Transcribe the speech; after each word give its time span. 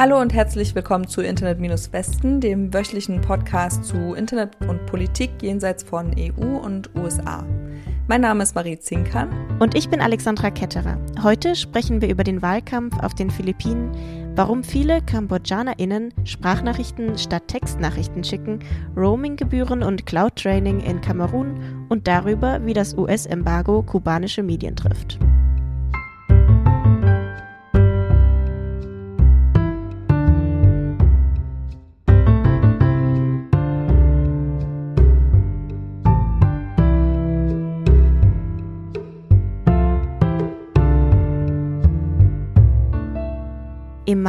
Hallo 0.00 0.20
und 0.20 0.32
herzlich 0.32 0.76
willkommen 0.76 1.08
zu 1.08 1.22
Internet-Westen, 1.22 2.40
dem 2.40 2.72
wöchentlichen 2.72 3.20
Podcast 3.20 3.84
zu 3.84 4.14
Internet 4.14 4.52
und 4.68 4.86
Politik 4.86 5.30
jenseits 5.42 5.82
von 5.82 6.14
EU 6.16 6.58
und 6.58 6.88
USA. 6.94 7.44
Mein 8.06 8.20
Name 8.20 8.44
ist 8.44 8.54
Marie 8.54 8.78
Zinkern. 8.78 9.28
Und 9.58 9.74
ich 9.74 9.88
bin 9.88 10.00
Alexandra 10.00 10.52
Ketterer. 10.52 11.00
Heute 11.24 11.56
sprechen 11.56 12.00
wir 12.00 12.10
über 12.10 12.22
den 12.22 12.42
Wahlkampf 12.42 12.96
auf 13.02 13.16
den 13.16 13.28
Philippinen, 13.28 13.90
warum 14.36 14.62
viele 14.62 15.02
KambodschanerInnen 15.02 16.14
Sprachnachrichten 16.22 17.18
statt 17.18 17.48
Textnachrichten 17.48 18.22
schicken, 18.22 18.60
Roaminggebühren 18.96 19.82
und 19.82 20.06
Cloud-Training 20.06 20.78
in 20.78 21.00
Kamerun 21.00 21.86
und 21.88 22.06
darüber, 22.06 22.64
wie 22.64 22.72
das 22.72 22.94
US-Embargo 22.96 23.82
kubanische 23.82 24.44
Medien 24.44 24.76
trifft. 24.76 25.18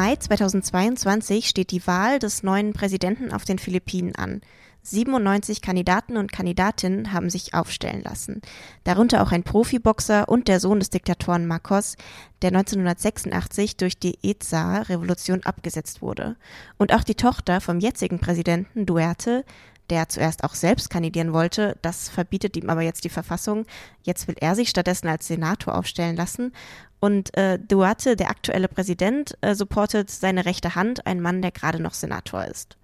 Mai 0.01 0.15
2022 0.15 1.49
steht 1.49 1.71
die 1.71 1.85
Wahl 1.85 2.19
des 2.19 2.41
neuen 2.41 2.71
Präsidenten 2.71 3.33
auf 3.33 3.43
den 3.43 3.59
Philippinen 3.59 4.15
an. 4.15 4.39
97 4.83 5.61
Kandidaten 5.61 6.15
und 6.15 6.31
Kandidatinnen 6.31 7.11
haben 7.11 7.29
sich 7.29 7.53
aufstellen 7.53 8.01
lassen, 8.01 8.41
darunter 8.85 9.21
auch 9.21 9.33
ein 9.33 9.43
Profiboxer 9.43 10.29
und 10.29 10.47
der 10.47 10.61
Sohn 10.61 10.79
des 10.79 10.89
Diktatoren 10.89 11.47
Marcos, 11.47 11.97
der 12.41 12.51
1986 12.51 13.75
durch 13.75 13.99
die 13.99 14.17
EZA-Revolution 14.23 15.43
abgesetzt 15.43 16.01
wurde. 16.01 16.37
Und 16.77 16.93
auch 16.93 17.03
die 17.03 17.15
Tochter 17.15 17.59
vom 17.59 17.81
jetzigen 17.81 18.19
Präsidenten 18.19 18.85
Duerte, 18.85 19.43
der 19.89 20.09
zuerst 20.09 20.43
auch 20.43 20.55
selbst 20.55 20.89
kandidieren 20.89 21.33
wollte, 21.33 21.77
das 21.81 22.09
verbietet 22.09 22.55
ihm 22.57 22.69
aber 22.69 22.81
jetzt 22.81 23.03
die 23.03 23.09
Verfassung. 23.09 23.65
Jetzt 24.03 24.27
will 24.27 24.35
er 24.39 24.55
sich 24.55 24.69
stattdessen 24.69 25.07
als 25.07 25.27
Senator 25.27 25.75
aufstellen 25.75 26.15
lassen 26.15 26.53
und 26.99 27.35
äh, 27.37 27.57
Duarte, 27.59 28.15
der 28.15 28.29
aktuelle 28.29 28.67
Präsident, 28.67 29.37
äh, 29.41 29.55
supportet 29.55 30.09
seine 30.09 30.45
rechte 30.45 30.75
Hand, 30.75 31.05
ein 31.07 31.21
Mann, 31.21 31.41
der 31.41 31.51
gerade 31.51 31.81
noch 31.81 31.93
Senator 31.93 32.45
ist. 32.45 32.77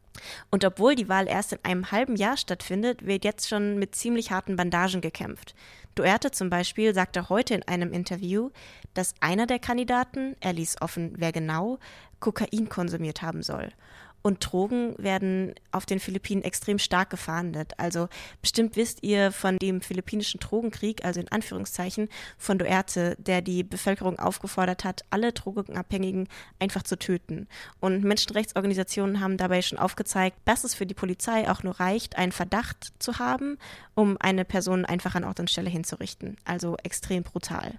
Und 0.49 0.63
obwohl 0.63 0.95
die 0.95 1.09
Wahl 1.09 1.27
erst 1.27 1.53
in 1.53 1.59
einem 1.63 1.91
halben 1.91 2.15
Jahr 2.15 2.37
stattfindet, 2.37 3.05
wird 3.05 3.25
jetzt 3.25 3.49
schon 3.49 3.77
mit 3.77 3.95
ziemlich 3.95 4.31
harten 4.31 4.55
Bandagen 4.55 5.01
gekämpft. 5.01 5.55
Duerte 5.95 6.31
zum 6.31 6.49
Beispiel 6.49 6.93
sagte 6.93 7.29
heute 7.29 7.53
in 7.53 7.63
einem 7.63 7.91
Interview, 7.91 8.49
dass 8.93 9.13
einer 9.19 9.45
der 9.45 9.59
Kandidaten, 9.59 10.35
er 10.39 10.53
ließ 10.53 10.81
offen, 10.81 11.13
wer 11.17 11.33
genau, 11.33 11.79
Kokain 12.21 12.69
konsumiert 12.69 13.21
haben 13.21 13.43
soll. 13.43 13.71
Und 14.25 14.39
Drogen 14.39 14.95
werden 14.97 15.53
auf 15.71 15.85
den 15.85 15.99
Philippinen 15.99 16.41
extrem 16.41 16.79
stark 16.79 17.11
gefahndet. 17.11 17.73
Also 17.77 18.07
bestimmt 18.41 18.75
wisst 18.75 19.03
ihr 19.03 19.31
von 19.31 19.59
dem 19.59 19.81
philippinischen 19.81 20.39
Drogenkrieg, 20.39 21.05
also 21.05 21.19
in 21.19 21.31
Anführungszeichen, 21.31 22.09
von 22.39 22.57
Duerte, 22.57 23.15
der 23.19 23.43
die 23.43 23.61
Bevölkerung 23.61 24.17
aufgefordert 24.17 24.83
hat, 24.83 25.05
alle 25.11 25.31
Drogenabhängigen 25.31 26.27
einfach 26.57 26.81
zu 26.81 26.97
töten. 26.97 27.47
Und 27.79 28.03
Menschenrechtsorganisationen 28.03 29.19
haben 29.19 29.37
dabei 29.37 29.61
schon 29.61 29.77
aufgezeigt, 29.77 30.37
dass 30.45 30.63
es 30.63 30.73
für 30.73 30.87
die 30.87 30.95
Polizei 30.95 31.47
auch 31.47 31.61
nur 31.61 31.79
reicht, 31.79 32.17
einen 32.17 32.31
Verdacht 32.31 32.93
zu 32.97 33.19
haben, 33.19 33.59
um 33.93 34.17
eine 34.19 34.43
Person 34.43 34.85
einfach 34.85 35.13
an 35.13 35.23
Ort 35.23 35.39
und 35.39 35.51
Stelle 35.51 35.69
hinzurichten. 35.69 36.37
Also 36.45 36.77
extrem 36.81 37.21
brutal. 37.21 37.75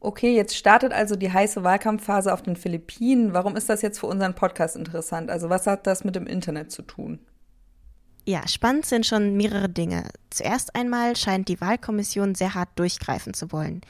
Okay, 0.00 0.34
jetzt 0.34 0.56
startet 0.56 0.92
also 0.92 1.16
die 1.16 1.32
heiße 1.32 1.64
Wahlkampfphase 1.64 2.32
auf 2.32 2.42
den 2.42 2.56
Philippinen. 2.56 3.32
Warum 3.32 3.56
ist 3.56 3.68
das 3.68 3.82
jetzt 3.82 3.98
für 3.98 4.06
unseren 4.06 4.34
Podcast 4.34 4.76
interessant? 4.76 5.30
Also 5.30 5.48
was 5.48 5.66
hat 5.66 5.86
das 5.86 6.04
mit 6.04 6.14
dem 6.14 6.26
Internet 6.26 6.70
zu 6.70 6.82
tun? 6.82 7.18
Ja, 8.28 8.46
spannend 8.48 8.84
sind 8.86 9.06
schon 9.06 9.36
mehrere 9.36 9.68
Dinge. 9.68 10.08
Zuerst 10.30 10.74
einmal 10.74 11.14
scheint 11.14 11.48
die 11.48 11.60
Wahlkommission 11.60 12.34
sehr 12.34 12.54
hart 12.54 12.70
durchgreifen 12.74 13.34
zu 13.34 13.52
wollen. 13.52 13.82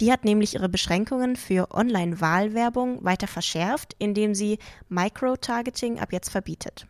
Die 0.00 0.10
hat 0.10 0.24
nämlich 0.24 0.54
ihre 0.54 0.68
Beschränkungen 0.68 1.36
für 1.36 1.70
Online-Wahlwerbung 1.70 3.04
weiter 3.04 3.28
verschärft, 3.28 3.94
indem 4.00 4.34
sie 4.34 4.58
Microtargeting 4.88 6.00
ab 6.00 6.12
jetzt 6.12 6.30
verbietet. 6.30 6.88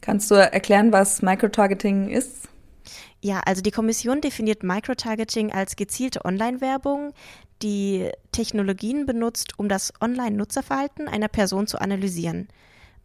Kannst 0.00 0.30
du 0.30 0.36
erklären, 0.36 0.90
was 0.90 1.20
Microtargeting 1.20 2.08
ist? 2.08 2.48
Ja, 3.20 3.40
also 3.44 3.60
die 3.60 3.70
Kommission 3.70 4.20
definiert 4.20 4.62
Microtargeting 4.62 5.52
als 5.52 5.76
gezielte 5.76 6.24
Online-Werbung, 6.24 7.12
die 7.62 8.10
Technologien 8.32 9.06
benutzt, 9.06 9.58
um 9.58 9.68
das 9.68 9.92
Online-Nutzerverhalten 10.00 11.08
einer 11.08 11.28
Person 11.28 11.66
zu 11.66 11.80
analysieren. 11.80 12.48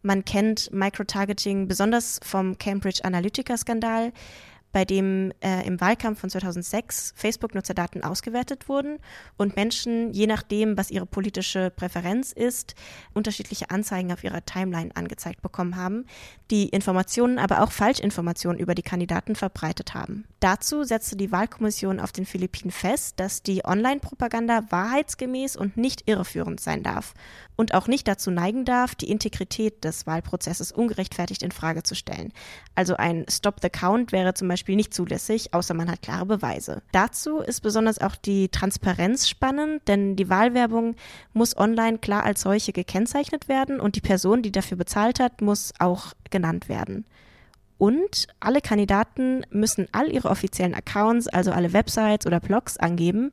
Man 0.02 0.24
kennt 0.24 0.72
Microtargeting 0.72 1.68
besonders 1.68 2.18
vom 2.24 2.58
Cambridge 2.58 3.04
Analytica-Skandal 3.04 4.12
bei 4.72 4.84
dem 4.84 5.32
äh, 5.40 5.66
im 5.66 5.80
Wahlkampf 5.80 6.20
von 6.20 6.30
2006 6.30 7.12
Facebook-Nutzerdaten 7.14 8.02
ausgewertet 8.02 8.68
wurden 8.68 8.98
und 9.36 9.56
Menschen, 9.56 10.12
je 10.12 10.26
nachdem, 10.26 10.76
was 10.78 10.90
ihre 10.90 11.06
politische 11.06 11.70
Präferenz 11.70 12.32
ist, 12.32 12.74
unterschiedliche 13.14 13.70
Anzeigen 13.70 14.12
auf 14.12 14.24
ihrer 14.24 14.44
Timeline 14.44 14.90
angezeigt 14.94 15.42
bekommen 15.42 15.76
haben, 15.76 16.06
die 16.50 16.68
Informationen, 16.68 17.38
aber 17.38 17.62
auch 17.62 17.72
Falschinformationen 17.72 18.58
über 18.58 18.74
die 18.74 18.82
Kandidaten 18.82 19.36
verbreitet 19.36 19.94
haben. 19.94 20.24
Dazu 20.40 20.84
setzte 20.84 21.16
die 21.16 21.30
Wahlkommission 21.30 22.00
auf 22.00 22.12
den 22.12 22.26
Philippinen 22.26 22.72
fest, 22.72 23.20
dass 23.20 23.42
die 23.42 23.64
Online-Propaganda 23.64 24.64
wahrheitsgemäß 24.70 25.56
und 25.56 25.76
nicht 25.76 26.08
irreführend 26.08 26.60
sein 26.60 26.82
darf 26.82 27.14
und 27.56 27.74
auch 27.74 27.86
nicht 27.86 28.08
dazu 28.08 28.30
neigen 28.30 28.64
darf, 28.64 28.94
die 28.94 29.10
Integrität 29.10 29.84
des 29.84 30.06
Wahlprozesses 30.06 30.72
ungerechtfertigt 30.72 31.42
in 31.42 31.52
Frage 31.52 31.82
zu 31.82 31.94
stellen. 31.94 32.32
Also 32.74 32.96
ein 32.96 33.24
Stop 33.30 33.60
the 33.62 33.70
Count 33.70 34.12
wäre 34.12 34.34
zum 34.34 34.48
Beispiel 34.48 34.61
nicht 34.68 34.94
zulässig, 34.94 35.54
außer 35.54 35.74
man 35.74 35.90
hat 35.90 36.02
klare 36.02 36.26
Beweise. 36.26 36.82
Dazu 36.92 37.38
ist 37.38 37.60
besonders 37.60 38.00
auch 38.00 38.16
die 38.16 38.48
Transparenz 38.48 39.28
spannend, 39.28 39.82
denn 39.88 40.16
die 40.16 40.28
Wahlwerbung 40.28 40.96
muss 41.32 41.56
online 41.56 41.98
klar 41.98 42.24
als 42.24 42.42
solche 42.42 42.72
gekennzeichnet 42.72 43.48
werden 43.48 43.80
und 43.80 43.96
die 43.96 44.00
Person, 44.00 44.42
die 44.42 44.52
dafür 44.52 44.76
bezahlt 44.76 45.20
hat, 45.20 45.40
muss 45.40 45.72
auch 45.78 46.12
genannt 46.30 46.68
werden. 46.68 47.04
Und 47.78 48.28
alle 48.38 48.60
Kandidaten 48.60 49.44
müssen 49.50 49.88
all 49.90 50.08
ihre 50.08 50.30
offiziellen 50.30 50.74
Accounts, 50.74 51.26
also 51.26 51.50
alle 51.50 51.72
Websites 51.72 52.26
oder 52.26 52.38
Blogs 52.38 52.76
angeben. 52.76 53.32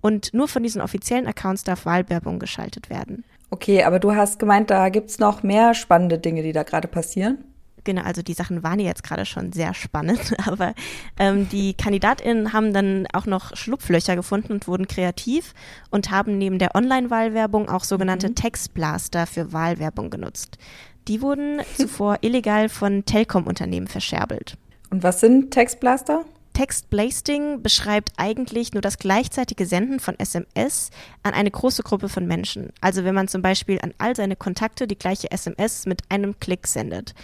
Und 0.00 0.32
nur 0.32 0.48
von 0.48 0.62
diesen 0.62 0.80
offiziellen 0.80 1.26
Accounts 1.26 1.64
darf 1.64 1.84
Wahlwerbung 1.84 2.38
geschaltet 2.38 2.88
werden. 2.88 3.24
Okay, 3.50 3.82
aber 3.82 3.98
du 3.98 4.14
hast 4.14 4.38
gemeint, 4.38 4.70
da 4.70 4.88
gibt 4.88 5.10
es 5.10 5.18
noch 5.18 5.42
mehr 5.42 5.74
spannende 5.74 6.18
Dinge, 6.18 6.42
die 6.42 6.52
da 6.52 6.62
gerade 6.62 6.88
passieren. 6.88 7.44
Genau, 7.84 8.02
also 8.02 8.22
die 8.22 8.34
Sachen 8.34 8.62
waren 8.62 8.78
jetzt 8.78 9.02
gerade 9.02 9.26
schon 9.26 9.52
sehr 9.52 9.74
spannend, 9.74 10.34
aber 10.46 10.74
ähm, 11.18 11.48
die 11.48 11.74
KandidatInnen 11.74 12.52
haben 12.52 12.72
dann 12.72 13.06
auch 13.12 13.26
noch 13.26 13.56
Schlupflöcher 13.56 14.16
gefunden 14.16 14.52
und 14.52 14.68
wurden 14.68 14.86
kreativ 14.88 15.54
und 15.90 16.10
haben 16.10 16.38
neben 16.38 16.58
der 16.58 16.74
Online-Wahlwerbung 16.74 17.68
auch 17.68 17.84
sogenannte 17.84 18.30
mhm. 18.30 18.34
Textblaster 18.34 19.26
für 19.26 19.52
Wahlwerbung 19.52 20.10
genutzt. 20.10 20.58
Die 21.08 21.22
wurden 21.22 21.60
zuvor 21.76 22.18
illegal 22.20 22.68
von 22.68 23.04
Telekom-Unternehmen 23.04 23.88
verscherbelt. 23.88 24.56
Und 24.90 25.02
was 25.02 25.20
sind 25.20 25.52
Textblaster? 25.52 26.24
Textblasting 26.52 27.62
beschreibt 27.62 28.12
eigentlich 28.16 28.72
nur 28.72 28.82
das 28.82 28.98
gleichzeitige 28.98 29.66
Senden 29.66 30.00
von 30.00 30.18
SMS 30.18 30.90
an 31.22 31.32
eine 31.32 31.50
große 31.50 31.82
Gruppe 31.82 32.08
von 32.08 32.26
Menschen. 32.26 32.70
Also 32.80 33.04
wenn 33.04 33.14
man 33.14 33.28
zum 33.28 33.40
Beispiel 33.40 33.78
an 33.80 33.94
all 33.98 34.16
seine 34.16 34.36
Kontakte 34.36 34.86
die 34.86 34.98
gleiche 34.98 35.30
SMS 35.30 35.86
mit 35.86 36.02
einem 36.10 36.38
Klick 36.40 36.66
sendet. 36.66 37.14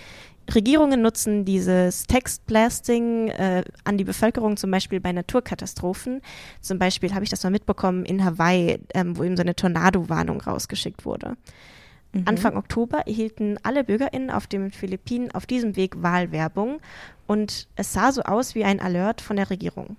Regierungen 0.55 1.03
nutzen 1.03 1.45
dieses 1.45 2.07
Textblasting 2.07 3.29
äh, 3.29 3.65
an 3.85 3.99
die 3.99 4.05
Bevölkerung 4.05 4.57
zum 4.57 4.71
Beispiel 4.71 5.01
bei 5.01 5.13
Naturkatastrophen. 5.13 6.23
Zum 6.61 6.79
Beispiel 6.79 7.15
habe 7.15 7.25
ich 7.25 7.31
das 7.31 7.43
mal 7.43 7.51
mitbekommen 7.51 8.05
in 8.05 8.25
Hawaii, 8.25 8.79
ähm, 8.95 9.17
wo 9.17 9.25
eben 9.25 9.37
so 9.37 9.43
eine 9.43 9.57
Tornado-Warnung 9.57 10.41
rausgeschickt 10.41 11.05
wurde. 11.05 11.37
Mhm. 12.13 12.23
Anfang 12.27 12.57
Oktober 12.57 13.07
erhielten 13.07 13.59
alle 13.63 13.85
BürgerInnen 13.85 14.31
auf 14.31 14.47
den 14.47 14.71
Philippinen 14.71 15.31
auf 15.33 15.47
diesem 15.47 15.77
Weg 15.77 16.03
Wahlwerbung 16.03 16.81
und 17.27 17.69
es 17.77 17.93
sah 17.93 18.13
so 18.13 18.23
aus 18.23 18.55
wie 18.55 18.65
ein 18.65 18.81
Alert 18.81 19.21
von 19.21 19.37
der 19.37 19.51
Regierung. 19.51 19.97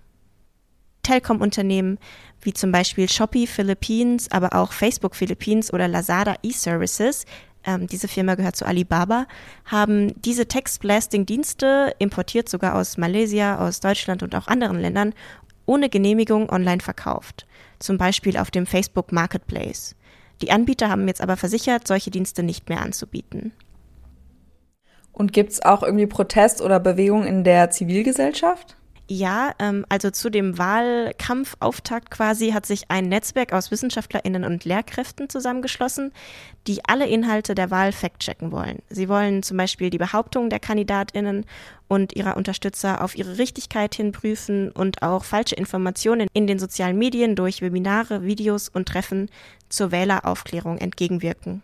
Telekom-Unternehmen 1.03 2.00
wie 2.41 2.53
zum 2.53 2.71
Beispiel 2.71 3.09
Shopee 3.09 3.47
Philippines, 3.47 4.29
aber 4.31 4.53
auch 4.53 4.73
Facebook 4.73 5.15
Philippines 5.15 5.73
oder 5.73 5.88
Lazada 5.88 6.35
E-Services, 6.43 7.25
ähm, 7.67 7.85
diese 7.85 8.07
Firma 8.07 8.33
gehört 8.33 8.55
zu 8.55 8.65
Alibaba, 8.65 9.27
haben 9.65 10.19
diese 10.21 10.47
Text-Blasting-Dienste 10.47 11.93
importiert, 11.99 12.49
sogar 12.49 12.75
aus 12.75 12.97
Malaysia, 12.97 13.59
aus 13.59 13.81
Deutschland 13.81 14.23
und 14.23 14.33
auch 14.33 14.47
anderen 14.47 14.79
Ländern, 14.79 15.13
ohne 15.67 15.89
Genehmigung 15.89 16.49
online 16.49 16.81
verkauft. 16.81 17.45
Zum 17.77 17.97
Beispiel 17.99 18.37
auf 18.37 18.49
dem 18.49 18.65
Facebook 18.65 19.11
Marketplace. 19.11 19.95
Die 20.41 20.51
Anbieter 20.51 20.89
haben 20.89 21.07
jetzt 21.07 21.21
aber 21.21 21.35
versichert, 21.35 21.87
solche 21.87 22.09
Dienste 22.09 22.41
nicht 22.41 22.69
mehr 22.69 22.81
anzubieten. 22.81 23.51
Und 25.11 25.33
gibt 25.33 25.51
es 25.51 25.63
auch 25.63 25.83
irgendwie 25.83 26.07
Protest 26.07 26.61
oder 26.61 26.79
Bewegung 26.79 27.25
in 27.25 27.43
der 27.43 27.69
Zivilgesellschaft? 27.71 28.77
Ja, 29.09 29.54
ähm, 29.59 29.86
also 29.88 30.12
zu 30.12 30.30
dem 30.30 30.57
Wahlkampfauftakt 30.57 32.12
quasi 32.12 32.51
hat 32.51 32.65
sich 32.65 32.92
ein 32.92 33.07
Netzwerk 33.07 33.54
aus 33.54 33.71
WissenschaftlerInnen 33.71 34.44
und 34.44 34.65
Lehrkräften 34.65 35.30
zusammengeschlossen, 35.30 36.12
die 36.68 36.83
alle 36.86 37.07
Inhalte 37.07 37.56
der 37.56 37.71
Wahl 37.71 37.94
fact-checken 37.94 38.51
wollen. 38.51 38.80
Sie 38.89 39.07
wollen 39.07 39.44
zum 39.44 39.56
Beispiel 39.56 39.89
die 39.89 39.98
Behauptungen 39.98 40.50
der 40.50 40.59
KandidatInnen 40.59 41.45
und 41.88 42.18
ihrer 42.18 42.36
Unterstützer 42.36 43.01
auf 43.01 43.18
ihre 43.18 43.38
Richtigkeit 43.38 43.95
hin 43.95 44.12
prüfen 44.12 44.71
und 44.71 45.01
auch 45.01 45.24
falsche 45.24 45.56
Informationen 45.56 46.27
in 46.33 46.45
den 46.45 46.60
sozialen 46.60 46.98
Medien 46.98 47.38
durch 47.38 47.62
Webinare, 47.62 48.24
Videos 48.24 48.68
und 48.68 48.89
Treffen 48.89 49.30
zur 49.69 49.92
Wähleraufklärung 49.92 50.80
entgegenwirken. 50.80 51.62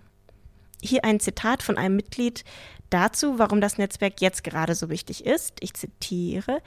Hier 0.86 1.06
ein 1.06 1.22
Zitat 1.22 1.64
von 1.64 1.78
einem 1.78 1.96
Mitglied 1.96 2.44
dazu, 2.90 3.40
warum 3.40 3.62
das 3.62 3.78
Netzwerk 3.78 4.20
jetzt 4.20 4.44
gerade 4.44 4.76
so 4.76 4.90
wichtig 4.90 5.26
ist. 5.26 5.56
Ich 5.62 5.74
zitiere, 5.74 6.62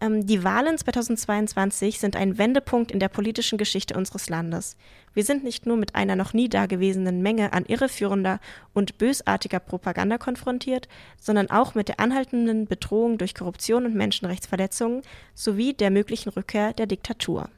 ähm, 0.00 0.26
die 0.26 0.44
Wahlen 0.44 0.76
2022 0.76 1.98
sind 1.98 2.16
ein 2.16 2.36
Wendepunkt 2.36 2.92
in 2.92 3.00
der 3.00 3.08
politischen 3.08 3.56
Geschichte 3.56 3.94
unseres 3.94 4.28
Landes. 4.28 4.76
Wir 5.14 5.24
sind 5.24 5.42
nicht 5.42 5.64
nur 5.64 5.78
mit 5.78 5.94
einer 5.94 6.14
noch 6.14 6.34
nie 6.34 6.50
dagewesenen 6.50 7.22
Menge 7.22 7.54
an 7.54 7.64
irreführender 7.64 8.40
und 8.74 8.98
bösartiger 8.98 9.58
Propaganda 9.58 10.18
konfrontiert, 10.18 10.86
sondern 11.18 11.50
auch 11.50 11.74
mit 11.74 11.88
der 11.88 11.98
anhaltenden 11.98 12.66
Bedrohung 12.66 13.16
durch 13.16 13.34
Korruption 13.34 13.86
und 13.86 13.94
Menschenrechtsverletzungen 13.94 15.02
sowie 15.34 15.72
der 15.72 15.90
möglichen 15.90 16.28
Rückkehr 16.28 16.74
der 16.74 16.86
Diktatur. 16.86 17.48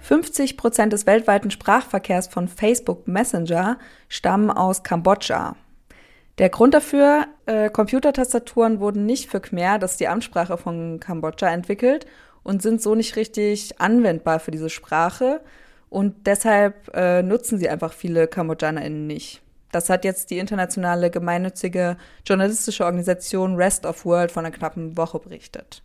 50 0.00 0.56
Prozent 0.56 0.92
des 0.92 1.06
weltweiten 1.06 1.50
Sprachverkehrs 1.50 2.28
von 2.28 2.48
Facebook 2.48 3.08
Messenger 3.08 3.78
stammen 4.08 4.50
aus 4.50 4.82
Kambodscha. 4.82 5.56
Der 6.38 6.50
Grund 6.50 6.72
dafür, 6.74 7.26
äh, 7.46 7.68
Computertastaturen 7.68 8.78
wurden 8.78 9.06
nicht 9.06 9.28
für 9.28 9.40
Khmer, 9.40 9.78
das 9.78 9.92
ist 9.92 10.00
die 10.00 10.08
Amtssprache 10.08 10.56
von 10.56 11.00
Kambodscha, 11.00 11.48
entwickelt 11.48 12.06
und 12.44 12.62
sind 12.62 12.80
so 12.80 12.94
nicht 12.94 13.16
richtig 13.16 13.80
anwendbar 13.80 14.38
für 14.38 14.52
diese 14.52 14.70
Sprache. 14.70 15.40
Und 15.90 16.26
deshalb 16.26 16.94
äh, 16.94 17.22
nutzen 17.22 17.58
sie 17.58 17.68
einfach 17.68 17.92
viele 17.92 18.28
KambodschanerInnen 18.28 19.06
nicht. 19.06 19.42
Das 19.72 19.90
hat 19.90 20.04
jetzt 20.04 20.30
die 20.30 20.38
internationale 20.38 21.10
gemeinnützige 21.10 21.96
journalistische 22.24 22.84
Organisation 22.84 23.56
Rest 23.56 23.84
of 23.84 24.04
World 24.04 24.30
vor 24.30 24.42
einer 24.42 24.50
knappen 24.50 24.96
Woche 24.96 25.18
berichtet. 25.18 25.82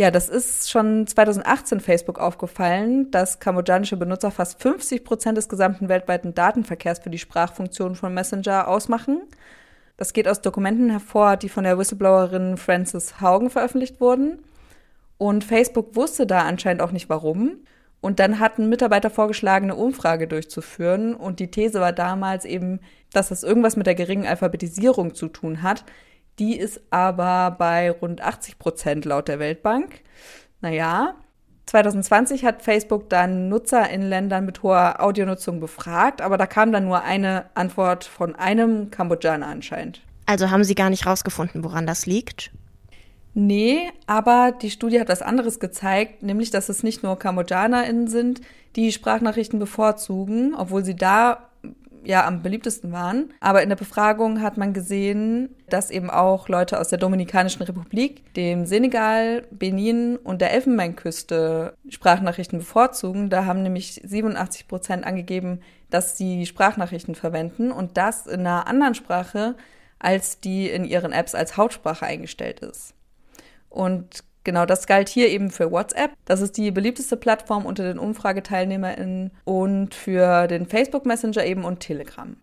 Ja, 0.00 0.10
das 0.10 0.30
ist 0.30 0.70
schon 0.70 1.06
2018 1.06 1.78
Facebook 1.78 2.18
aufgefallen, 2.18 3.10
dass 3.10 3.38
kambodschanische 3.38 3.98
Benutzer 3.98 4.30
fast 4.30 4.58
50 4.62 5.04
Prozent 5.04 5.36
des 5.36 5.46
gesamten 5.50 5.90
weltweiten 5.90 6.32
Datenverkehrs 6.32 7.00
für 7.00 7.10
die 7.10 7.18
Sprachfunktion 7.18 7.94
von 7.96 8.14
Messenger 8.14 8.66
ausmachen. 8.66 9.20
Das 9.98 10.14
geht 10.14 10.26
aus 10.26 10.40
Dokumenten 10.40 10.88
hervor, 10.88 11.36
die 11.36 11.50
von 11.50 11.64
der 11.64 11.76
Whistleblowerin 11.76 12.56
Frances 12.56 13.20
Haugen 13.20 13.50
veröffentlicht 13.50 14.00
wurden. 14.00 14.38
Und 15.18 15.44
Facebook 15.44 15.94
wusste 15.94 16.26
da 16.26 16.44
anscheinend 16.44 16.80
auch 16.80 16.92
nicht 16.92 17.10
warum. 17.10 17.58
Und 18.00 18.20
dann 18.20 18.40
hatten 18.40 18.70
Mitarbeiter 18.70 19.10
vorgeschlagen, 19.10 19.66
eine 19.66 19.74
Umfrage 19.78 20.26
durchzuführen. 20.26 21.14
Und 21.14 21.40
die 21.40 21.50
These 21.50 21.78
war 21.78 21.92
damals 21.92 22.46
eben, 22.46 22.80
dass 23.12 23.28
das 23.28 23.42
irgendwas 23.42 23.76
mit 23.76 23.86
der 23.86 23.96
geringen 23.96 24.26
Alphabetisierung 24.26 25.14
zu 25.14 25.28
tun 25.28 25.62
hat, 25.62 25.84
die 26.38 26.56
ist 26.56 26.80
aber 26.90 27.50
bei 27.52 27.90
rund 27.90 28.22
80 28.22 28.58
Prozent 28.58 29.04
laut 29.04 29.28
der 29.28 29.38
Weltbank. 29.38 30.02
Naja, 30.60 31.14
2020 31.66 32.44
hat 32.44 32.62
Facebook 32.62 33.08
dann 33.10 33.48
Nutzer 33.48 33.88
in 33.90 34.02
Ländern 34.02 34.44
mit 34.44 34.62
hoher 34.62 35.00
Audionutzung 35.00 35.60
befragt, 35.60 36.20
aber 36.20 36.36
da 36.36 36.46
kam 36.46 36.72
dann 36.72 36.84
nur 36.84 37.02
eine 37.02 37.44
Antwort 37.54 38.04
von 38.04 38.34
einem 38.34 38.90
Kambodschaner 38.90 39.46
anscheinend. 39.46 40.02
Also 40.26 40.50
haben 40.50 40.64
Sie 40.64 40.74
gar 40.74 40.90
nicht 40.90 41.06
rausgefunden, 41.06 41.62
woran 41.64 41.86
das 41.86 42.06
liegt? 42.06 42.50
Nee, 43.34 43.90
aber 44.06 44.52
die 44.52 44.70
Studie 44.70 45.00
hat 45.00 45.08
was 45.08 45.22
anderes 45.22 45.60
gezeigt, 45.60 46.22
nämlich 46.22 46.50
dass 46.50 46.68
es 46.68 46.82
nicht 46.82 47.02
nur 47.02 47.18
KambodschanerInnen 47.18 48.08
sind, 48.08 48.40
die 48.74 48.90
Sprachnachrichten 48.90 49.58
bevorzugen, 49.58 50.54
obwohl 50.54 50.84
sie 50.84 50.96
da 50.96 51.49
ja 52.04 52.26
am 52.26 52.42
beliebtesten 52.42 52.92
waren. 52.92 53.32
Aber 53.40 53.62
in 53.62 53.68
der 53.68 53.76
Befragung 53.76 54.40
hat 54.40 54.56
man 54.56 54.72
gesehen, 54.72 55.54
dass 55.68 55.90
eben 55.90 56.10
auch 56.10 56.48
Leute 56.48 56.80
aus 56.80 56.88
der 56.88 56.98
Dominikanischen 56.98 57.62
Republik, 57.62 58.32
dem 58.34 58.66
Senegal, 58.66 59.46
Benin 59.50 60.16
und 60.16 60.40
der 60.40 60.52
Elfenbeinküste 60.52 61.74
Sprachnachrichten 61.88 62.58
bevorzugen. 62.58 63.30
Da 63.30 63.44
haben 63.44 63.62
nämlich 63.62 64.00
87 64.04 64.68
Prozent 64.68 65.04
angegeben, 65.04 65.60
dass 65.90 66.16
sie 66.16 66.46
Sprachnachrichten 66.46 67.14
verwenden 67.14 67.72
und 67.72 67.96
das 67.96 68.26
in 68.26 68.40
einer 68.40 68.66
anderen 68.66 68.94
Sprache, 68.94 69.56
als 69.98 70.40
die 70.40 70.68
in 70.68 70.84
ihren 70.84 71.12
Apps 71.12 71.34
als 71.34 71.56
Hauptsprache 71.56 72.06
eingestellt 72.06 72.60
ist. 72.60 72.94
Und 73.68 74.24
Genau, 74.44 74.64
das 74.64 74.86
galt 74.86 75.08
hier 75.08 75.28
eben 75.28 75.50
für 75.50 75.70
WhatsApp. 75.70 76.12
Das 76.24 76.40
ist 76.40 76.56
die 76.56 76.70
beliebteste 76.70 77.16
Plattform 77.16 77.66
unter 77.66 77.84
den 77.84 77.98
UmfrageteilnehmerInnen 77.98 79.32
und 79.44 79.94
für 79.94 80.46
den 80.46 80.66
Facebook 80.66 81.04
Messenger 81.04 81.44
eben 81.44 81.64
und 81.64 81.80
Telegram. 81.80 82.36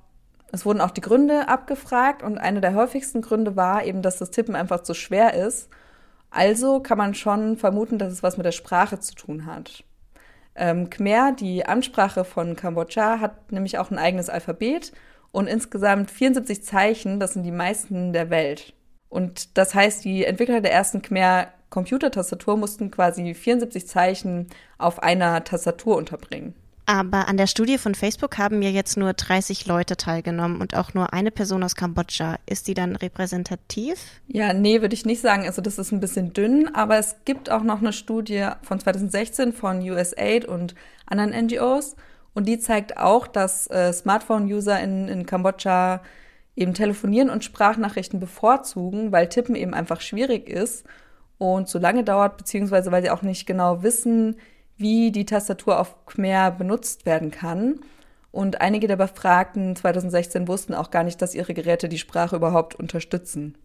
Es 0.52 0.66
wurden 0.66 0.80
auch 0.80 0.92
die 0.92 1.02
Gründe 1.02 1.48
abgefragt 1.48 2.24
und 2.24 2.38
eine 2.38 2.62
der 2.62 2.76
häufigsten 2.76 3.22
Gründe 3.22 3.56
war 3.56 3.84
eben, 3.84 4.02
dass 4.02 4.18
das 4.18 4.32
Tippen 4.32 4.56
einfach 4.56 4.82
zu 4.84 4.94
schwer 4.94 5.34
ist. 5.34 5.70
Also 6.30 6.80
kann 6.82 6.98
man 6.98 7.16
schon 7.16 7.58
vermuten, 7.58 7.98
dass 7.98 8.14
es 8.14 8.24
was 8.24 8.38
mit 8.38 8.46
der 8.46 8.52
Sprache 8.52 9.00
zu 9.00 9.16
tun 9.16 9.46
hat. 9.46 9.84
Ähm, 10.56 10.90
Khmer, 10.90 11.34
die 11.34 11.66
Amtssprache 11.66 12.24
von 12.24 12.56
Kambodscha, 12.56 13.20
hat 13.20 13.52
nämlich 13.52 13.78
auch 13.78 13.92
ein 13.92 13.98
eigenes 13.98 14.30
Alphabet 14.30 14.92
und 15.32 15.48
insgesamt 15.48 16.12
74 16.12 16.64
Zeichen, 16.64 17.20
das 17.20 17.34
sind 17.34 17.44
die 17.44 17.52
meisten 17.52 18.14
der 18.14 18.30
Welt. 18.30 18.74
Und 19.10 19.58
das 19.58 19.76
heißt, 19.76 20.04
die 20.04 20.26
Entwickler 20.26 20.62
der 20.62 20.74
ersten 20.74 21.02
Khmer 21.02 21.48
Computertastatur 21.70 22.58
mussten 22.58 22.92
quasi 22.92 23.34
74 23.34 23.88
Zeichen 23.88 24.48
auf 24.78 25.04
einer 25.04 25.44
Tastatur 25.44 25.98
unterbringen. 25.98 26.54
Aber 26.90 27.28
an 27.28 27.36
der 27.36 27.48
Studie 27.48 27.78
von 27.78 27.96
Facebook 27.96 28.38
haben 28.38 28.62
ja 28.62 28.70
jetzt 28.70 28.96
nur 28.96 29.12
30 29.12 29.66
Leute 29.66 29.98
teilgenommen 29.98 30.62
und 30.62 30.74
auch 30.74 30.94
nur 30.94 31.12
eine 31.12 31.32
Person 31.32 31.62
aus 31.62 31.76
Kambodscha. 31.76 32.38
Ist 32.46 32.70
die 32.70 32.76
dann 32.76 32.96
repräsentativ? 32.96 34.00
Ja, 34.28 34.54
nee, 34.54 34.80
würde 34.80 34.94
ich 34.94 35.06
nicht 35.06 35.20
sagen. 35.20 35.46
Also 35.46 35.62
das 35.62 35.78
ist 35.80 35.92
ein 35.92 36.00
bisschen 36.00 36.32
dünn, 36.32 36.74
aber 36.74 36.98
es 36.98 37.18
gibt 37.26 37.52
auch 37.52 37.64
noch 37.64 37.80
eine 37.80 37.92
Studie 37.92 38.48
von 38.62 38.80
2016 38.80 39.52
von 39.52 39.82
USAID 39.82 40.46
und 40.46 40.76
anderen 41.06 41.48
NGOs 41.48 41.98
und 42.34 42.48
die 42.48 42.58
zeigt 42.58 42.96
auch, 42.96 43.28
dass 43.28 43.70
äh, 43.70 43.92
Smartphone-User 43.92 44.80
in, 44.80 45.10
in 45.10 45.26
Kambodscha 45.26 46.02
eben 46.56 46.74
telefonieren 46.74 47.30
und 47.30 47.44
Sprachnachrichten 47.44 48.22
bevorzugen, 48.22 49.12
weil 49.12 49.28
Tippen 49.28 49.56
eben 49.56 49.74
einfach 49.74 50.00
schwierig 50.00 50.48
ist 50.48 50.86
und 51.38 51.68
zu 51.68 51.80
lange 51.80 52.04
dauert, 52.04 52.38
beziehungsweise 52.38 52.92
weil 52.92 53.04
sie 53.04 53.10
auch 53.10 53.22
nicht 53.22 53.46
genau 53.46 53.84
wissen, 53.84 54.38
wie 54.78 55.12
die 55.12 55.26
Tastatur 55.26 55.80
auf 55.80 56.06
Khmer 56.06 56.52
benutzt 56.52 57.06
werden 57.06 57.32
kann. 57.32 57.80
Und 58.32 58.62
einige 58.62 58.88
der 58.88 58.98
Befragten 58.98 59.76
2016 59.76 60.48
wussten 60.48 60.74
auch 60.74 60.92
gar 60.92 61.04
nicht, 61.04 61.22
dass 61.22 61.34
ihre 61.34 61.54
Geräte 61.54 61.90
die 61.90 61.98
Sprache 61.98 62.36
überhaupt 62.36 62.76
unterstützen. 62.76 63.58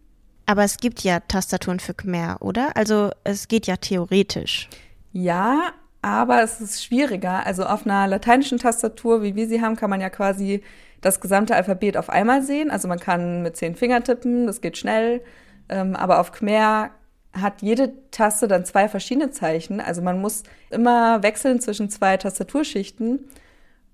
Aber 0.45 0.63
es 0.63 0.77
gibt 0.77 1.01
ja 1.01 1.19
Tastaturen 1.19 1.79
für 1.79 1.93
Khmer, 1.93 2.37
oder? 2.41 2.75
Also 2.75 3.11
es 3.23 3.47
geht 3.47 3.67
ja 3.67 3.77
theoretisch. 3.77 4.69
Ja, 5.11 5.73
aber 6.01 6.43
es 6.43 6.59
ist 6.59 6.83
schwieriger. 6.83 7.45
Also 7.45 7.65
auf 7.65 7.85
einer 7.85 8.07
lateinischen 8.07 8.57
Tastatur, 8.57 9.21
wie 9.23 9.35
wir 9.35 9.47
sie 9.47 9.61
haben, 9.61 9.75
kann 9.75 9.89
man 9.89 10.01
ja 10.01 10.09
quasi 10.09 10.63
das 11.01 11.21
gesamte 11.21 11.55
Alphabet 11.55 11.97
auf 11.97 12.09
einmal 12.09 12.41
sehen. 12.41 12.71
Also 12.71 12.87
man 12.87 12.99
kann 12.99 13.41
mit 13.41 13.55
zehn 13.55 13.75
Fingern 13.75 14.03
tippen, 14.03 14.47
das 14.47 14.59
geht 14.59 14.77
schnell. 14.77 15.21
Ähm, 15.69 15.95
aber 15.95 16.19
auf 16.19 16.31
Khmer 16.31 16.89
hat 17.33 17.61
jede 17.61 17.93
Taste 18.11 18.47
dann 18.47 18.65
zwei 18.65 18.87
verschiedene 18.87 19.31
Zeichen. 19.31 19.79
Also 19.79 20.01
man 20.01 20.21
muss 20.21 20.43
immer 20.69 21.23
wechseln 21.23 21.59
zwischen 21.59 21.89
zwei 21.89 22.17
Tastaturschichten. 22.17 23.27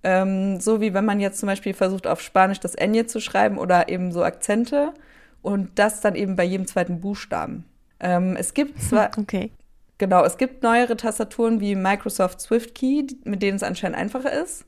Ähm, 0.03 0.59
so 0.59 0.81
wie 0.81 0.93
wenn 0.93 1.05
man 1.05 1.19
jetzt 1.19 1.39
zum 1.39 1.47
Beispiel 1.47 1.73
versucht, 1.73 2.07
auf 2.07 2.21
Spanisch 2.21 2.59
das 2.59 2.77
Ñ 2.77 3.07
zu 3.07 3.19
schreiben 3.19 3.57
oder 3.57 3.89
eben 3.89 4.11
so 4.11 4.23
Akzente. 4.23 4.93
Und 5.41 5.79
das 5.79 6.01
dann 6.01 6.15
eben 6.15 6.35
bei 6.35 6.43
jedem 6.43 6.67
zweiten 6.67 6.99
Buchstaben. 6.99 7.65
Ähm, 7.99 8.35
es 8.37 8.53
gibt 8.53 8.81
zwar. 8.89 9.11
Okay. 9.17 9.51
Genau, 9.97 10.23
es 10.23 10.37
gibt 10.37 10.63
neuere 10.63 10.95
Tastaturen 10.95 11.59
wie 11.59 11.75
Microsoft 11.75 12.39
Swift 12.39 12.73
Key, 12.73 13.05
mit 13.25 13.41
denen 13.41 13.57
es 13.57 13.63
anscheinend 13.63 13.97
einfacher 13.97 14.31
ist. 14.31 14.65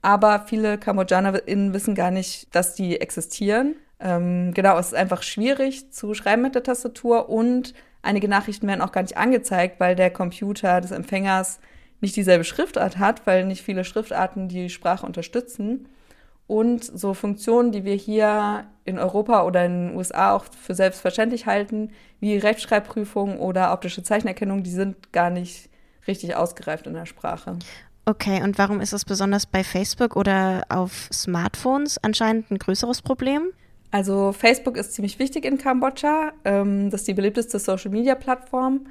Aber 0.00 0.44
viele 0.46 0.78
KambodschanerInnen 0.78 1.72
wissen 1.72 1.94
gar 1.94 2.10
nicht, 2.10 2.54
dass 2.54 2.74
die 2.74 3.00
existieren. 3.00 3.76
Ähm, 4.00 4.52
genau, 4.54 4.78
es 4.78 4.88
ist 4.88 4.94
einfach 4.94 5.22
schwierig 5.22 5.92
zu 5.92 6.14
schreiben 6.14 6.42
mit 6.42 6.54
der 6.54 6.62
Tastatur 6.62 7.28
und 7.28 7.74
Einige 8.04 8.28
Nachrichten 8.28 8.66
werden 8.68 8.82
auch 8.82 8.92
gar 8.92 9.02
nicht 9.02 9.16
angezeigt, 9.16 9.80
weil 9.80 9.96
der 9.96 10.10
Computer 10.10 10.80
des 10.80 10.90
Empfängers 10.90 11.58
nicht 12.00 12.14
dieselbe 12.16 12.44
Schriftart 12.44 12.98
hat, 12.98 13.26
weil 13.26 13.46
nicht 13.46 13.62
viele 13.62 13.82
Schriftarten 13.82 14.48
die 14.48 14.68
Sprache 14.68 15.06
unterstützen. 15.06 15.88
Und 16.46 16.84
so 16.84 17.14
Funktionen, 17.14 17.72
die 17.72 17.84
wir 17.84 17.94
hier 17.94 18.66
in 18.84 18.98
Europa 18.98 19.44
oder 19.44 19.64
in 19.64 19.88
den 19.88 19.96
USA 19.96 20.34
auch 20.34 20.44
für 20.44 20.74
selbstverständlich 20.74 21.46
halten, 21.46 21.90
wie 22.20 22.36
Rechtschreibprüfung 22.36 23.38
oder 23.40 23.72
optische 23.72 24.02
Zeichenerkennung, 24.02 24.62
die 24.62 24.70
sind 24.70 25.12
gar 25.12 25.30
nicht 25.30 25.70
richtig 26.06 26.36
ausgereift 26.36 26.86
in 26.86 26.92
der 26.92 27.06
Sprache. 27.06 27.58
Okay, 28.04 28.42
und 28.42 28.58
warum 28.58 28.82
ist 28.82 28.92
es 28.92 29.06
besonders 29.06 29.46
bei 29.46 29.64
Facebook 29.64 30.14
oder 30.14 30.64
auf 30.68 31.08
Smartphones 31.10 31.96
anscheinend 32.02 32.50
ein 32.50 32.58
größeres 32.58 33.00
Problem? 33.00 33.52
Also 33.94 34.32
Facebook 34.32 34.76
ist 34.76 34.92
ziemlich 34.92 35.20
wichtig 35.20 35.44
in 35.44 35.56
Kambodscha. 35.56 36.32
Ähm, 36.44 36.90
das 36.90 37.02
ist 37.02 37.06
die 37.06 37.14
beliebteste 37.14 37.60
Social-Media-Plattform. 37.60 38.88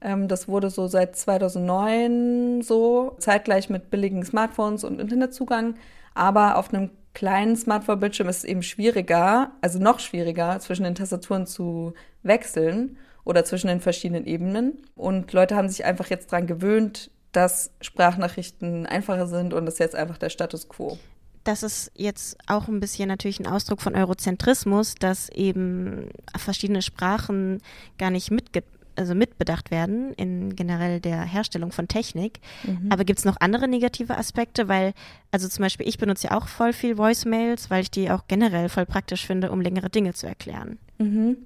Ähm, 0.00 0.28
das 0.28 0.48
wurde 0.48 0.70
so 0.70 0.86
seit 0.86 1.14
2009 1.14 2.62
so, 2.62 3.16
zeitgleich 3.18 3.68
mit 3.68 3.90
billigen 3.90 4.24
Smartphones 4.24 4.82
und 4.82 4.98
Internetzugang. 4.98 5.74
Aber 6.14 6.56
auf 6.56 6.72
einem 6.72 6.88
kleinen 7.12 7.54
Smartphone-Bildschirm 7.54 8.30
ist 8.30 8.38
es 8.38 8.44
eben 8.44 8.62
schwieriger, 8.62 9.50
also 9.60 9.78
noch 9.78 10.00
schwieriger, 10.00 10.58
zwischen 10.60 10.84
den 10.84 10.94
Tastaturen 10.94 11.44
zu 11.44 11.92
wechseln 12.22 12.96
oder 13.24 13.44
zwischen 13.44 13.66
den 13.66 13.82
verschiedenen 13.82 14.24
Ebenen. 14.24 14.80
Und 14.94 15.34
Leute 15.34 15.54
haben 15.54 15.68
sich 15.68 15.84
einfach 15.84 16.08
jetzt 16.08 16.32
daran 16.32 16.46
gewöhnt, 16.46 17.10
dass 17.32 17.72
Sprachnachrichten 17.82 18.86
einfacher 18.86 19.26
sind 19.26 19.52
und 19.52 19.66
das 19.66 19.74
ist 19.74 19.80
jetzt 19.80 19.96
einfach 19.96 20.16
der 20.16 20.30
Status 20.30 20.70
quo 20.70 20.96
das 21.46 21.62
ist 21.62 21.92
jetzt 21.94 22.36
auch 22.46 22.68
ein 22.68 22.80
bisschen 22.80 23.08
natürlich 23.08 23.38
ein 23.38 23.46
Ausdruck 23.46 23.80
von 23.80 23.94
Eurozentrismus, 23.94 24.96
dass 24.96 25.28
eben 25.28 26.10
verschiedene 26.36 26.82
Sprachen 26.82 27.60
gar 27.98 28.10
nicht 28.10 28.30
mitge 28.30 28.62
also 28.98 29.14
mitbedacht 29.14 29.70
werden 29.70 30.14
in 30.14 30.56
generell 30.56 31.00
der 31.00 31.20
Herstellung 31.20 31.70
von 31.70 31.86
Technik. 31.86 32.40
Mhm. 32.64 32.90
Aber 32.90 33.04
gibt 33.04 33.18
es 33.18 33.26
noch 33.26 33.36
andere 33.40 33.68
negative 33.68 34.16
Aspekte? 34.16 34.68
Weil, 34.68 34.94
also 35.30 35.48
zum 35.48 35.64
Beispiel, 35.64 35.86
ich 35.86 35.98
benutze 35.98 36.28
ja 36.28 36.38
auch 36.38 36.48
voll 36.48 36.72
viel 36.72 36.96
Voicemails, 36.96 37.68
weil 37.68 37.82
ich 37.82 37.90
die 37.90 38.10
auch 38.10 38.26
generell 38.26 38.70
voll 38.70 38.86
praktisch 38.86 39.26
finde, 39.26 39.52
um 39.52 39.60
längere 39.60 39.90
Dinge 39.90 40.14
zu 40.14 40.26
erklären. 40.26 40.78
Mhm. 40.96 41.36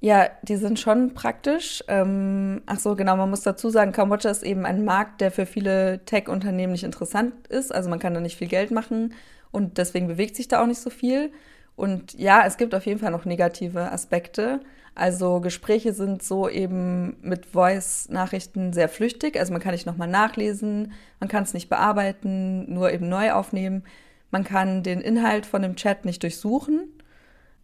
Ja, 0.00 0.28
die 0.42 0.56
sind 0.56 0.78
schon 0.78 1.14
praktisch. 1.14 1.82
Ähm, 1.88 2.62
ach 2.66 2.78
so, 2.78 2.94
genau, 2.96 3.16
man 3.16 3.30
muss 3.30 3.40
dazu 3.42 3.70
sagen, 3.70 3.92
Kambodscha 3.92 4.30
ist 4.30 4.42
eben 4.42 4.66
ein 4.66 4.84
Markt, 4.84 5.20
der 5.20 5.30
für 5.30 5.46
viele 5.46 6.04
Tech-Unternehmen 6.04 6.72
nicht 6.72 6.84
interessant 6.84 7.46
ist. 7.48 7.74
Also 7.74 7.88
man 7.88 7.98
kann 7.98 8.12
da 8.14 8.20
nicht 8.20 8.36
viel 8.36 8.48
Geld 8.48 8.70
machen 8.70 9.14
und 9.52 9.78
deswegen 9.78 10.06
bewegt 10.06 10.36
sich 10.36 10.48
da 10.48 10.62
auch 10.62 10.66
nicht 10.66 10.80
so 10.80 10.90
viel. 10.90 11.32
Und 11.76 12.14
ja, 12.18 12.44
es 12.46 12.58
gibt 12.58 12.74
auf 12.74 12.86
jeden 12.86 13.00
Fall 13.00 13.10
noch 13.10 13.24
negative 13.24 13.90
Aspekte. 13.90 14.60
Also 14.94 15.40
Gespräche 15.40 15.92
sind 15.92 16.22
so 16.22 16.48
eben 16.48 17.16
mit 17.22 17.46
Voice-Nachrichten 17.46 18.72
sehr 18.72 18.88
flüchtig. 18.88 19.38
Also 19.38 19.52
man 19.52 19.62
kann 19.62 19.72
nicht 19.72 19.86
nochmal 19.86 20.08
nachlesen, 20.08 20.92
man 21.20 21.28
kann 21.28 21.42
es 21.44 21.54
nicht 21.54 21.68
bearbeiten, 21.68 22.72
nur 22.72 22.92
eben 22.92 23.08
neu 23.08 23.32
aufnehmen. 23.32 23.84
Man 24.30 24.44
kann 24.44 24.82
den 24.82 25.00
Inhalt 25.00 25.46
von 25.46 25.62
dem 25.62 25.76
Chat 25.76 26.04
nicht 26.04 26.22
durchsuchen. 26.22 26.88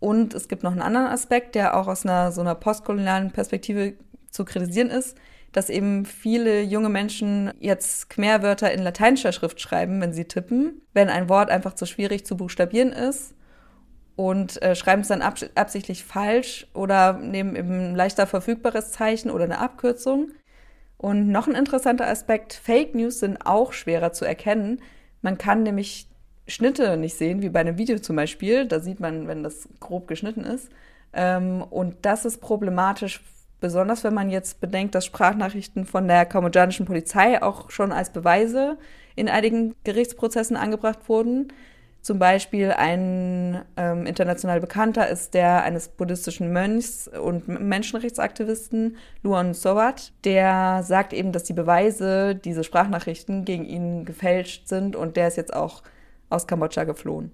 Und 0.03 0.35
es 0.35 0.49
gibt 0.49 0.65
noch 0.65 0.73
einen 0.73 0.83
anderen 0.83 1.07
Aspekt, 1.07 1.55
der 1.55 1.77
auch 1.77 1.87
aus 1.87 2.05
einer 2.05 2.33
so 2.33 2.41
einer 2.41 2.57
postkolonialen 2.57 3.31
Perspektive 3.31 3.95
zu 4.31 4.45
kritisieren 4.45 4.91
ist, 4.91 5.17
dass 5.53 5.71
eben 5.71 6.07
viele 6.07 6.61
junge 6.63 6.89
Menschen 6.89 7.53
jetzt 7.61 8.11
Khmer-Wörter 8.11 8.73
in 8.73 8.83
lateinischer 8.83 9.31
Schrift 9.31 9.61
schreiben, 9.61 10.01
wenn 10.01 10.13
sie 10.13 10.25
tippen, 10.25 10.83
wenn 10.93 11.09
ein 11.09 11.29
Wort 11.29 11.51
einfach 11.51 11.75
zu 11.75 11.87
schwierig 11.87 12.27
zu 12.27 12.37
buchstabieren 12.37 12.91
ist 12.93 13.37
und 14.17 14.61
äh, 14.61 14.75
schreiben 14.75 15.03
es 15.03 15.09
dann 15.09 15.23
abs 15.23 15.47
absichtlich 15.55 16.03
falsch 16.03 16.67
oder 16.75 17.13
nehmen 17.13 17.55
eben 17.55 17.91
ein 17.91 17.95
leichter 17.95 18.27
verfügbares 18.27 18.91
Zeichen 18.91 19.31
oder 19.31 19.45
eine 19.45 19.61
Abkürzung. 19.61 20.33
Und 20.97 21.29
noch 21.29 21.47
ein 21.47 21.55
interessanter 21.55 22.09
Aspekt, 22.09 22.55
Fake 22.55 22.97
News 22.97 23.21
sind 23.21 23.47
auch 23.47 23.73
schwerer 23.73 24.13
zu 24.13 24.25
erkennen. 24.25 24.83
Man 25.21 25.39
kann 25.39 25.63
nämlich 25.63 26.09
Schnitte 26.47 26.97
nicht 26.97 27.17
sehen, 27.17 27.43
wie 27.43 27.49
bei 27.49 27.61
einem 27.61 27.79
Video 27.79 27.99
zum 27.99 28.17
Beispiel. 28.17 28.67
Da 28.67 28.81
sieht 28.81 29.01
man, 29.01 29.29
wenn 29.29 29.43
das 29.43 29.69
grob 29.81 30.09
geschnitten 30.09 30.45
ist. 30.45 30.69
Ähm, 31.13 31.63
und 31.63 31.97
das 32.03 32.25
ist 32.25 32.41
problematisch, 32.41 33.23
besonders 33.61 34.05
wenn 34.05 34.15
man 34.15 34.31
jetzt 34.31 34.61
bedenkt, 34.61 34.95
dass 34.95 35.07
Sprachnachrichten 35.07 35.87
von 35.87 36.09
der 36.09 36.27
kambodschanischen 36.27 36.87
Polizei 36.87 37.43
auch 37.43 37.71
schon 37.71 37.93
als 37.93 38.11
Beweise 38.11 38.79
in 39.15 39.29
einigen 39.29 39.75
Gerichtsprozessen 39.85 40.57
angebracht 40.57 41.09
wurden. 41.09 41.53
Zum 42.01 42.19
Beispiel 42.19 42.73
ein 42.73 43.63
ähm, 43.77 44.07
international 44.07 44.61
Bekannter 44.61 45.09
ist 45.09 45.35
der 45.35 45.63
eines 45.63 45.89
buddhistischen 45.89 46.53
Mönchs 46.53 47.07
und 47.07 47.47
Menschenrechtsaktivisten, 47.47 48.97
Luan 49.23 49.55
Sowat. 49.55 50.13
Der 50.25 50.83
sagt 50.83 51.13
eben, 51.13 51.31
dass 51.31 51.45
die 51.45 51.53
Beweise, 51.53 52.35
diese 52.35 52.65
Sprachnachrichten 52.65 53.45
gegen 53.45 53.65
ihn 53.65 54.05
gefälscht 54.05 54.67
sind 54.67 54.97
und 54.97 55.17
der 55.17 55.29
ist 55.29 55.37
jetzt 55.37 55.55
auch 55.55 55.85
aus 56.33 56.47
Kambodscha 56.47 56.85
geflohen. 56.85 57.33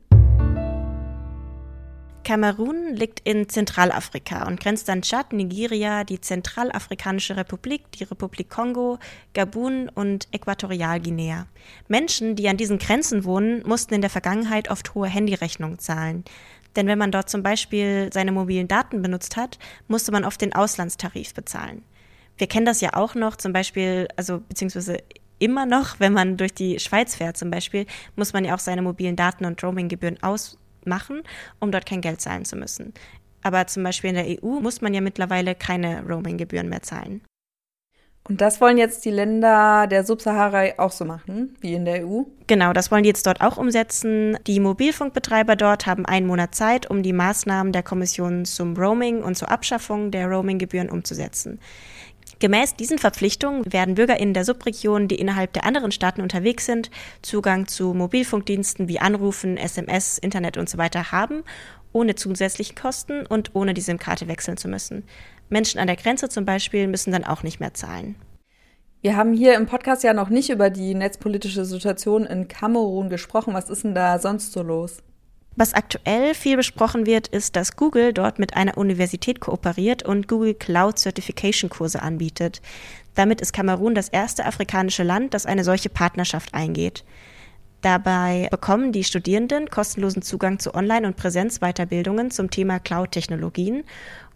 Kamerun 2.28 2.94
liegt 2.94 3.20
in 3.20 3.48
Zentralafrika 3.48 4.46
und 4.46 4.60
grenzt 4.60 4.90
an 4.90 5.00
Tschad, 5.00 5.32
Nigeria, 5.32 6.04
die 6.04 6.20
Zentralafrikanische 6.20 7.38
Republik, 7.38 7.90
die 7.92 8.04
Republik 8.04 8.50
Kongo, 8.50 8.98
Gabun 9.32 9.88
und 9.88 10.28
Äquatorialguinea. 10.32 11.46
Menschen, 11.88 12.36
die 12.36 12.50
an 12.50 12.58
diesen 12.58 12.78
Grenzen 12.78 13.24
wohnen, 13.24 13.66
mussten 13.66 13.94
in 13.94 14.02
der 14.02 14.10
Vergangenheit 14.10 14.70
oft 14.70 14.94
hohe 14.94 15.08
Handyrechnungen 15.08 15.78
zahlen. 15.78 16.22
Denn 16.76 16.86
wenn 16.86 16.98
man 16.98 17.12
dort 17.12 17.30
zum 17.30 17.42
Beispiel 17.42 18.10
seine 18.12 18.30
mobilen 18.30 18.68
Daten 18.68 19.00
benutzt 19.00 19.38
hat, 19.38 19.58
musste 19.86 20.12
man 20.12 20.26
oft 20.26 20.42
den 20.42 20.54
Auslandstarif 20.54 21.32
bezahlen. 21.32 21.82
Wir 22.36 22.46
kennen 22.46 22.66
das 22.66 22.82
ja 22.82 22.90
auch 22.92 23.14
noch, 23.14 23.36
zum 23.36 23.54
Beispiel, 23.54 24.06
also 24.16 24.40
beziehungsweise 24.40 24.98
immer 25.38 25.66
noch, 25.66 26.00
wenn 26.00 26.12
man 26.12 26.36
durch 26.36 26.54
die 26.54 26.78
Schweiz 26.78 27.14
fährt 27.14 27.36
zum 27.36 27.50
Beispiel, 27.50 27.86
muss 28.16 28.32
man 28.32 28.44
ja 28.44 28.54
auch 28.54 28.58
seine 28.58 28.82
mobilen 28.82 29.16
Daten 29.16 29.44
und 29.44 29.62
Roaminggebühren 29.62 30.22
ausmachen, 30.22 31.22
um 31.60 31.72
dort 31.72 31.86
kein 31.86 32.00
Geld 32.00 32.20
zahlen 32.20 32.44
zu 32.44 32.56
müssen. 32.56 32.92
Aber 33.42 33.66
zum 33.66 33.82
Beispiel 33.82 34.10
in 34.10 34.16
der 34.16 34.42
EU 34.42 34.60
muss 34.60 34.80
man 34.80 34.94
ja 34.94 35.00
mittlerweile 35.00 35.54
keine 35.54 36.02
Roaminggebühren 36.02 36.68
mehr 36.68 36.82
zahlen. 36.82 37.22
Und 38.28 38.42
das 38.42 38.60
wollen 38.60 38.76
jetzt 38.76 39.06
die 39.06 39.10
Länder 39.10 39.86
der 39.86 40.04
Subsahara 40.04 40.66
auch 40.76 40.92
so 40.92 41.06
machen, 41.06 41.56
wie 41.60 41.72
in 41.72 41.86
der 41.86 42.06
EU? 42.06 42.24
Genau, 42.46 42.74
das 42.74 42.90
wollen 42.90 43.02
die 43.02 43.08
jetzt 43.08 43.26
dort 43.26 43.40
auch 43.40 43.56
umsetzen. 43.56 44.36
Die 44.46 44.60
Mobilfunkbetreiber 44.60 45.56
dort 45.56 45.86
haben 45.86 46.04
einen 46.04 46.26
Monat 46.26 46.54
Zeit, 46.54 46.90
um 46.90 47.02
die 47.02 47.14
Maßnahmen 47.14 47.72
der 47.72 47.82
Kommission 47.82 48.44
zum 48.44 48.76
Roaming 48.76 49.22
und 49.22 49.36
zur 49.36 49.50
Abschaffung 49.50 50.10
der 50.10 50.26
Roaminggebühren 50.26 50.90
umzusetzen. 50.90 51.58
Gemäß 52.40 52.76
diesen 52.76 52.98
Verpflichtungen 52.98 53.72
werden 53.72 53.96
BürgerInnen 53.96 54.32
der 54.32 54.44
Subregion, 54.44 55.08
die 55.08 55.16
innerhalb 55.16 55.52
der 55.54 55.64
anderen 55.64 55.90
Staaten 55.90 56.20
unterwegs 56.20 56.66
sind, 56.66 56.90
Zugang 57.20 57.66
zu 57.66 57.94
Mobilfunkdiensten 57.94 58.86
wie 58.86 59.00
Anrufen, 59.00 59.56
SMS, 59.56 60.18
Internet 60.18 60.56
und 60.56 60.68
so 60.68 60.78
haben, 60.78 61.42
ohne 61.92 62.14
zusätzliche 62.14 62.74
Kosten 62.74 63.26
und 63.26 63.56
ohne 63.56 63.74
die 63.74 63.80
SIM-Karte 63.80 64.28
wechseln 64.28 64.56
zu 64.56 64.68
müssen. 64.68 65.04
Menschen 65.48 65.80
an 65.80 65.88
der 65.88 65.96
Grenze 65.96 66.28
zum 66.28 66.44
Beispiel 66.44 66.86
müssen 66.86 67.10
dann 67.10 67.24
auch 67.24 67.42
nicht 67.42 67.58
mehr 67.58 67.74
zahlen. 67.74 68.14
Wir 69.00 69.16
haben 69.16 69.32
hier 69.32 69.54
im 69.54 69.66
Podcast 69.66 70.04
ja 70.04 70.12
noch 70.12 70.28
nicht 70.28 70.50
über 70.50 70.70
die 70.70 70.94
netzpolitische 70.94 71.64
Situation 71.64 72.24
in 72.24 72.46
Kamerun 72.46 73.08
gesprochen. 73.08 73.54
Was 73.54 73.70
ist 73.70 73.84
denn 73.84 73.94
da 73.94 74.18
sonst 74.18 74.52
so 74.52 74.62
los? 74.62 75.02
Was 75.60 75.74
aktuell 75.74 76.36
viel 76.36 76.56
besprochen 76.56 77.04
wird, 77.04 77.26
ist, 77.26 77.56
dass 77.56 77.74
Google 77.74 78.12
dort 78.12 78.38
mit 78.38 78.54
einer 78.54 78.78
Universität 78.78 79.40
kooperiert 79.40 80.04
und 80.04 80.28
Google 80.28 80.54
Cloud 80.54 81.00
Certification 81.00 81.68
Kurse 81.68 82.00
anbietet. 82.00 82.62
Damit 83.16 83.40
ist 83.40 83.52
Kamerun 83.52 83.96
das 83.96 84.08
erste 84.08 84.46
afrikanische 84.46 85.02
Land, 85.02 85.34
das 85.34 85.46
eine 85.46 85.64
solche 85.64 85.88
Partnerschaft 85.88 86.54
eingeht. 86.54 87.04
Dabei 87.80 88.46
bekommen 88.52 88.92
die 88.92 89.02
Studierenden 89.02 89.68
kostenlosen 89.68 90.22
Zugang 90.22 90.60
zu 90.60 90.74
Online- 90.74 91.08
und 91.08 91.16
Präsenzweiterbildungen 91.16 92.30
zum 92.30 92.50
Thema 92.50 92.78
Cloud-Technologien 92.78 93.82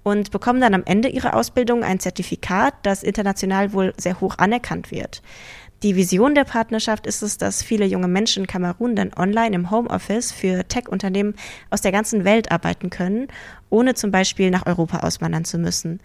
und 0.02 0.33
bekommen 0.33 0.61
dann 0.61 0.75
am 0.75 0.83
Ende 0.85 1.09
ihrer 1.09 1.37
Ausbildung 1.37 1.85
ein 1.85 2.00
Zertifikat, 2.00 2.75
das 2.83 3.05
international 3.05 3.73
wohl 3.73 3.95
sehr 3.97 4.21
hoch 4.21 4.38
anerkannt 4.38 4.91
wird. 4.91 5.23
Die 5.83 5.97
Vision 5.97 6.37
der 6.37 6.45
Partnerschaft 6.45 7.09
ist 7.09 7.23
es, 7.23 7.39
dass 7.39 7.61
viele 7.61 7.85
junge 7.85 8.07
Menschen 8.07 8.45
in 8.45 8.47
Kamerun 8.47 8.95
dann 8.95 9.12
online 9.17 9.57
im 9.57 9.73
Homeoffice 9.73 10.31
für 10.31 10.62
Tech-Unternehmen 10.69 11.35
aus 11.71 11.81
der 11.81 11.91
ganzen 11.91 12.25
Welt 12.25 12.53
arbeiten 12.53 12.89
können, 12.89 13.27
ohne 13.69 13.95
zum 13.95 14.12
Beispiel 14.12 14.51
nach 14.51 14.65
Europa 14.67 15.01
auswandern 15.01 15.45
zu 15.45 15.59
müssen. 15.59 15.99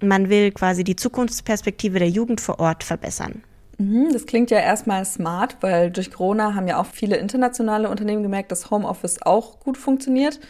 Man 0.00 0.30
will 0.30 0.50
quasi 0.50 0.82
die 0.82 0.96
Zukunftsperspektive 0.96 2.00
der 2.00 2.08
Jugend 2.08 2.40
vor 2.40 2.58
Ort 2.58 2.82
verbessern. 2.82 3.44
Mhm, 3.78 4.12
das 4.12 4.26
klingt 4.26 4.50
ja 4.50 4.58
erstmal 4.58 5.04
smart, 5.04 5.58
weil 5.60 5.92
durch 5.92 6.10
Corona 6.10 6.56
haben 6.56 6.66
ja 6.66 6.80
auch 6.80 6.86
viele 6.86 7.16
internationale 7.16 7.88
Unternehmen 7.88 8.24
gemerkt, 8.24 8.50
dass 8.50 8.72
Homeoffice 8.72 9.22
auch 9.22 9.60
gut 9.60 9.78
funktioniert 9.78 10.40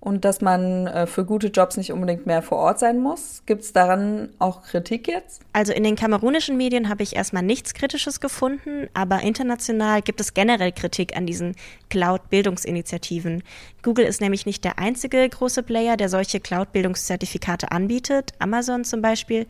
und 0.00 0.24
dass 0.24 0.40
man 0.40 0.86
äh, 0.86 1.06
für 1.06 1.24
gute 1.24 1.48
Jobs 1.48 1.76
nicht 1.76 1.92
unbedingt 1.92 2.26
mehr 2.26 2.40
vor 2.42 2.58
Ort 2.58 2.78
sein 2.78 2.98
muss. 2.98 3.42
Gibt 3.44 3.62
es 3.62 3.72
daran 3.72 4.30
auch 4.38 4.62
Kritik 4.62 5.06
jetzt? 5.06 5.42
Also 5.52 5.72
in 5.72 5.84
den 5.84 5.94
kamerunischen 5.94 6.56
Medien 6.56 6.88
habe 6.88 7.02
ich 7.02 7.16
erstmal 7.16 7.42
nichts 7.42 7.74
Kritisches 7.74 8.20
gefunden, 8.20 8.88
aber 8.94 9.20
international 9.20 10.00
gibt 10.00 10.20
es 10.20 10.32
generell 10.32 10.72
Kritik 10.72 11.16
an 11.16 11.26
diesen 11.26 11.54
Cloud-Bildungsinitiativen. 11.90 13.42
Google 13.82 14.04
ist 14.04 14.20
nämlich 14.20 14.44
nicht 14.44 14.64
der 14.64 14.78
einzige 14.78 15.26
große 15.26 15.62
Player, 15.62 15.96
der 15.96 16.10
solche 16.10 16.38
Cloud-Bildungszertifikate 16.38 17.72
anbietet. 17.72 18.32
Amazon 18.38 18.84
zum 18.84 19.00
Beispiel 19.00 19.46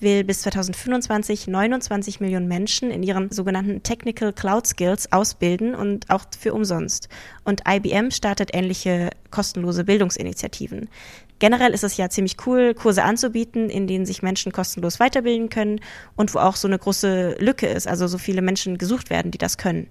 will 0.00 0.24
bis 0.24 0.40
2025 0.42 1.48
29 1.48 2.20
Millionen 2.20 2.48
Menschen 2.48 2.90
in 2.90 3.02
ihren 3.02 3.30
sogenannten 3.30 3.82
Technical 3.82 4.32
Cloud 4.32 4.66
Skills 4.66 5.12
ausbilden 5.12 5.74
und 5.74 6.08
auch 6.08 6.24
für 6.38 6.54
umsonst. 6.54 7.08
Und 7.44 7.62
IBM 7.68 8.10
startet 8.10 8.54
ähnliche 8.54 9.10
kostenlose 9.30 9.84
Bildungsinitiativen. 9.84 10.88
Generell 11.38 11.74
ist 11.74 11.84
es 11.84 11.96
ja 11.98 12.08
ziemlich 12.08 12.36
cool, 12.46 12.74
Kurse 12.74 13.02
anzubieten, 13.02 13.68
in 13.68 13.86
denen 13.86 14.06
sich 14.06 14.22
Menschen 14.22 14.52
kostenlos 14.52 14.98
weiterbilden 14.98 15.50
können 15.50 15.80
und 16.16 16.32
wo 16.34 16.38
auch 16.38 16.56
so 16.56 16.68
eine 16.68 16.78
große 16.78 17.36
Lücke 17.38 17.66
ist, 17.66 17.86
also 17.86 18.06
so 18.06 18.16
viele 18.16 18.40
Menschen 18.40 18.78
gesucht 18.78 19.10
werden, 19.10 19.30
die 19.30 19.38
das 19.38 19.58
können. 19.58 19.88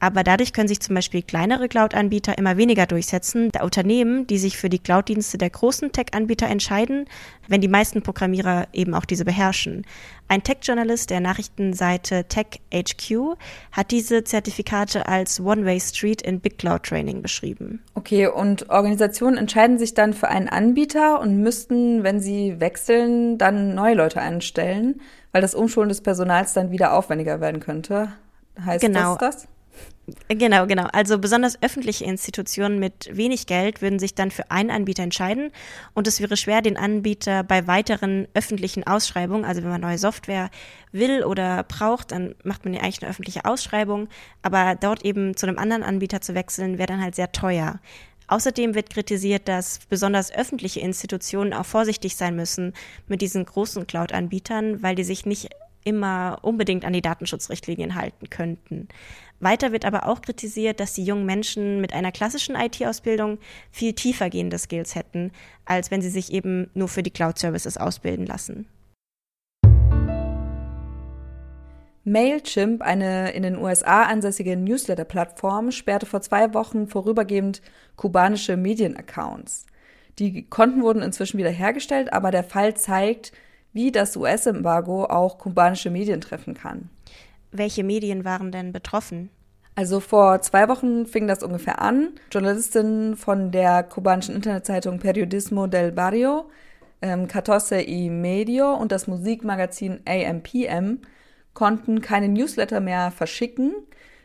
Aber 0.00 0.24
dadurch 0.24 0.54
können 0.54 0.66
sich 0.66 0.80
zum 0.80 0.94
Beispiel 0.94 1.22
kleinere 1.22 1.68
Cloud-Anbieter 1.68 2.38
immer 2.38 2.56
weniger 2.56 2.86
durchsetzen, 2.86 3.50
da 3.52 3.62
Unternehmen, 3.62 4.26
die 4.26 4.38
sich 4.38 4.56
für 4.56 4.70
die 4.70 4.78
Cloud-Dienste 4.78 5.36
der 5.36 5.50
großen 5.50 5.92
Tech-Anbieter 5.92 6.46
entscheiden, 6.46 7.04
wenn 7.48 7.60
die 7.60 7.68
meisten 7.68 8.00
Programmierer 8.02 8.66
eben 8.72 8.94
auch 8.94 9.04
diese 9.04 9.26
beherrschen. 9.26 9.84
Ein 10.28 10.42
Tech-Journalist 10.42 11.10
der 11.10 11.20
Nachrichtenseite 11.20 12.24
TechHQ 12.24 13.36
hat 13.72 13.90
diese 13.90 14.24
Zertifikate 14.24 15.06
als 15.06 15.38
One-Way 15.38 15.80
Street 15.80 16.22
in 16.22 16.40
Big 16.40 16.56
Cloud 16.56 16.84
Training 16.84 17.20
beschrieben. 17.20 17.82
Okay, 17.94 18.26
und 18.26 18.70
Organisationen 18.70 19.36
entscheiden 19.36 19.78
sich 19.78 19.92
dann 19.92 20.14
für 20.14 20.28
einen 20.28 20.48
Anbieter 20.48 21.20
und 21.20 21.42
müssten, 21.42 22.04
wenn 22.04 22.20
sie 22.20 22.58
wechseln, 22.58 23.36
dann 23.36 23.74
neue 23.74 23.94
Leute 23.94 24.20
einstellen, 24.22 25.00
weil 25.32 25.42
das 25.42 25.54
Umschulen 25.54 25.90
des 25.90 26.00
Personals 26.00 26.54
dann 26.54 26.70
wieder 26.70 26.94
aufwendiger 26.94 27.40
werden 27.40 27.60
könnte. 27.60 28.12
Heißt 28.64 28.82
genau. 28.82 29.16
das 29.16 29.36
das? 29.36 29.48
Genau, 30.28 30.66
genau. 30.66 30.86
Also 30.92 31.18
besonders 31.18 31.62
öffentliche 31.62 32.04
Institutionen 32.04 32.78
mit 32.78 33.10
wenig 33.12 33.46
Geld 33.46 33.82
würden 33.82 33.98
sich 33.98 34.14
dann 34.14 34.30
für 34.30 34.50
einen 34.50 34.70
Anbieter 34.70 35.02
entscheiden 35.02 35.50
und 35.94 36.06
es 36.06 36.20
wäre 36.20 36.36
schwer, 36.36 36.62
den 36.62 36.76
Anbieter 36.76 37.42
bei 37.42 37.66
weiteren 37.66 38.28
öffentlichen 38.34 38.86
Ausschreibungen, 38.86 39.44
also 39.44 39.62
wenn 39.62 39.70
man 39.70 39.80
neue 39.80 39.98
Software 39.98 40.50
will 40.92 41.24
oder 41.24 41.64
braucht, 41.64 42.12
dann 42.12 42.34
macht 42.44 42.64
man 42.64 42.74
ja 42.74 42.80
eigentlich 42.80 43.02
eine 43.02 43.10
öffentliche 43.10 43.44
Ausschreibung, 43.44 44.08
aber 44.42 44.76
dort 44.80 45.04
eben 45.04 45.36
zu 45.36 45.46
einem 45.46 45.58
anderen 45.58 45.82
Anbieter 45.82 46.20
zu 46.20 46.34
wechseln, 46.34 46.78
wäre 46.78 46.88
dann 46.88 47.02
halt 47.02 47.14
sehr 47.14 47.32
teuer. 47.32 47.80
Außerdem 48.30 48.76
wird 48.76 48.90
kritisiert, 48.90 49.48
dass 49.48 49.80
besonders 49.88 50.32
öffentliche 50.32 50.78
Institutionen 50.78 51.52
auch 51.52 51.66
vorsichtig 51.66 52.14
sein 52.14 52.36
müssen 52.36 52.74
mit 53.08 53.22
diesen 53.22 53.44
großen 53.44 53.88
Cloud-Anbietern, 53.88 54.84
weil 54.84 54.94
die 54.94 55.02
sich 55.02 55.26
nicht 55.26 55.50
immer 55.84 56.38
unbedingt 56.42 56.84
an 56.84 56.92
die 56.92 57.02
Datenschutzrichtlinien 57.02 57.94
halten 57.94 58.30
könnten. 58.30 58.88
Weiter 59.40 59.72
wird 59.72 59.84
aber 59.84 60.06
auch 60.06 60.20
kritisiert, 60.20 60.80
dass 60.80 60.92
die 60.92 61.04
jungen 61.04 61.24
Menschen 61.24 61.80
mit 61.80 61.94
einer 61.94 62.12
klassischen 62.12 62.54
IT-Ausbildung 62.54 63.38
viel 63.70 63.94
tiefer 63.94 64.28
gehende 64.28 64.58
Skills 64.58 64.94
hätten, 64.94 65.32
als 65.64 65.90
wenn 65.90 66.02
sie 66.02 66.10
sich 66.10 66.32
eben 66.32 66.70
nur 66.74 66.88
für 66.88 67.02
die 67.02 67.10
Cloud-Services 67.10 67.78
ausbilden 67.78 68.26
lassen. 68.26 68.66
Mailchimp, 72.04 72.82
eine 72.82 73.32
in 73.32 73.42
den 73.42 73.56
USA 73.56 74.04
ansässige 74.04 74.56
Newsletter-Plattform, 74.56 75.70
sperrte 75.70 76.06
vor 76.06 76.20
zwei 76.22 76.52
Wochen 76.54 76.86
vorübergehend 76.86 77.62
kubanische 77.96 78.56
Medienaccounts. 78.56 79.66
Die 80.18 80.46
Konten 80.48 80.82
wurden 80.82 81.02
inzwischen 81.02 81.38
wieder 81.38 81.50
hergestellt, 81.50 82.12
aber 82.12 82.30
der 82.30 82.44
Fall 82.44 82.74
zeigt, 82.74 83.32
wie 83.72 83.92
das 83.92 84.16
US-Embargo 84.16 85.04
auch 85.04 85.38
kubanische 85.38 85.90
Medien 85.90 86.20
treffen 86.20 86.54
kann. 86.54 86.90
Welche 87.52 87.84
Medien 87.84 88.24
waren 88.24 88.52
denn 88.52 88.72
betroffen? 88.72 89.30
Also 89.74 90.00
vor 90.00 90.40
zwei 90.42 90.68
Wochen 90.68 91.06
fing 91.06 91.26
das 91.26 91.42
ungefähr 91.42 91.80
an. 91.80 92.10
Journalistinnen 92.30 93.16
von 93.16 93.50
der 93.50 93.82
kubanischen 93.82 94.34
Internetzeitung 94.34 94.98
Periodismo 94.98 95.66
del 95.66 95.92
Barrio, 95.92 96.50
ähm, 97.02 97.28
Catorce 97.28 97.72
y 97.72 98.20
Medio 98.20 98.74
und 98.74 98.92
das 98.92 99.06
Musikmagazin 99.06 100.00
AMPM 100.06 100.98
konnten 101.54 102.00
keine 102.00 102.28
Newsletter 102.28 102.80
mehr 102.80 103.10
verschicken. 103.10 103.72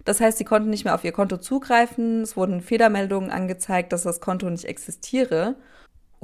Das 0.04 0.20
heißt, 0.20 0.38
sie 0.38 0.46
konnten 0.46 0.70
nicht 0.70 0.86
mehr 0.86 0.94
auf 0.94 1.04
ihr 1.04 1.12
Konto 1.12 1.38
zugreifen. 1.38 2.22
Es 2.22 2.38
wurden 2.38 2.62
Fehlermeldungen 2.62 3.32
angezeigt, 3.32 3.92
dass 3.92 4.04
das 4.04 4.22
Konto 4.22 4.50
nicht 4.50 4.66
existiere. 4.66 5.56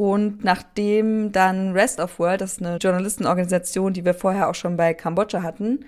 Und 0.01 0.43
nachdem 0.43 1.31
dann 1.31 1.73
Rest 1.73 1.99
of 1.99 2.17
World, 2.17 2.41
das 2.41 2.53
ist 2.53 2.65
eine 2.65 2.77
Journalistenorganisation, 2.77 3.93
die 3.93 4.03
wir 4.03 4.15
vorher 4.15 4.49
auch 4.49 4.55
schon 4.55 4.75
bei 4.75 4.95
Kambodscha 4.95 5.43
hatten, 5.43 5.85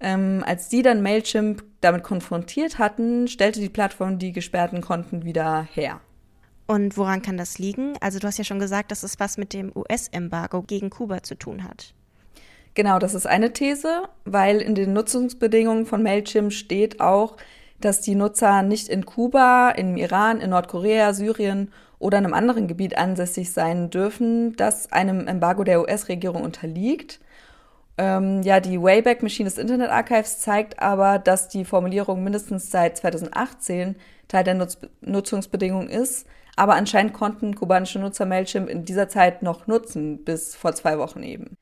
ähm, 0.00 0.42
als 0.46 0.70
die 0.70 0.80
dann 0.80 1.02
Mailchimp 1.02 1.62
damit 1.82 2.04
konfrontiert 2.04 2.78
hatten, 2.78 3.28
stellte 3.28 3.60
die 3.60 3.68
Plattform 3.68 4.18
die 4.18 4.32
gesperrten 4.32 4.80
Konten 4.80 5.26
wieder 5.26 5.68
her. 5.74 6.00
Und 6.66 6.96
woran 6.96 7.20
kann 7.20 7.36
das 7.36 7.58
liegen? 7.58 7.92
Also 8.00 8.18
du 8.18 8.26
hast 8.28 8.38
ja 8.38 8.44
schon 8.44 8.60
gesagt, 8.60 8.90
dass 8.90 9.02
es 9.02 9.20
was 9.20 9.36
mit 9.36 9.52
dem 9.52 9.70
US-Embargo 9.76 10.62
gegen 10.62 10.88
Kuba 10.88 11.22
zu 11.22 11.34
tun 11.34 11.64
hat. 11.64 11.92
Genau, 12.72 12.98
das 12.98 13.12
ist 13.12 13.26
eine 13.26 13.52
These, 13.52 14.04
weil 14.24 14.62
in 14.62 14.74
den 14.74 14.94
Nutzungsbedingungen 14.94 15.84
von 15.84 16.02
Mailchimp 16.02 16.50
steht 16.50 17.02
auch, 17.02 17.36
dass 17.78 18.00
die 18.00 18.14
Nutzer 18.14 18.62
nicht 18.62 18.88
in 18.88 19.04
Kuba, 19.04 19.68
im 19.72 19.98
Iran, 19.98 20.40
in 20.40 20.48
Nordkorea, 20.48 21.12
Syrien 21.12 21.70
oder 22.04 22.18
einem 22.18 22.34
anderen 22.34 22.68
Gebiet 22.68 22.98
ansässig 22.98 23.50
sein 23.50 23.88
dürfen, 23.88 24.54
das 24.56 24.92
einem 24.92 25.26
Embargo 25.26 25.64
der 25.64 25.80
US-Regierung 25.80 26.42
unterliegt. 26.42 27.18
Ähm, 27.96 28.42
ja, 28.42 28.60
die 28.60 28.78
Wayback 28.78 29.22
Machine 29.22 29.48
des 29.48 29.56
Internet 29.56 29.88
Archives 29.88 30.40
zeigt 30.40 30.80
aber, 30.80 31.18
dass 31.18 31.48
die 31.48 31.64
Formulierung 31.64 32.22
mindestens 32.22 32.70
seit 32.70 32.98
2018 32.98 33.96
Teil 34.28 34.44
der 34.44 34.52
Nutz 34.52 34.78
Nutzungsbedingungen 35.00 35.88
ist. 35.88 36.26
Aber 36.56 36.74
anscheinend 36.74 37.14
konnten 37.14 37.54
kubanische 37.54 37.98
Nutzer 37.98 38.26
Mailchimp 38.26 38.68
in 38.68 38.84
dieser 38.84 39.08
Zeit 39.08 39.42
noch 39.42 39.66
nutzen, 39.66 40.24
bis 40.24 40.54
vor 40.54 40.74
zwei 40.74 40.98
Wochen 40.98 41.22
eben. 41.22 41.56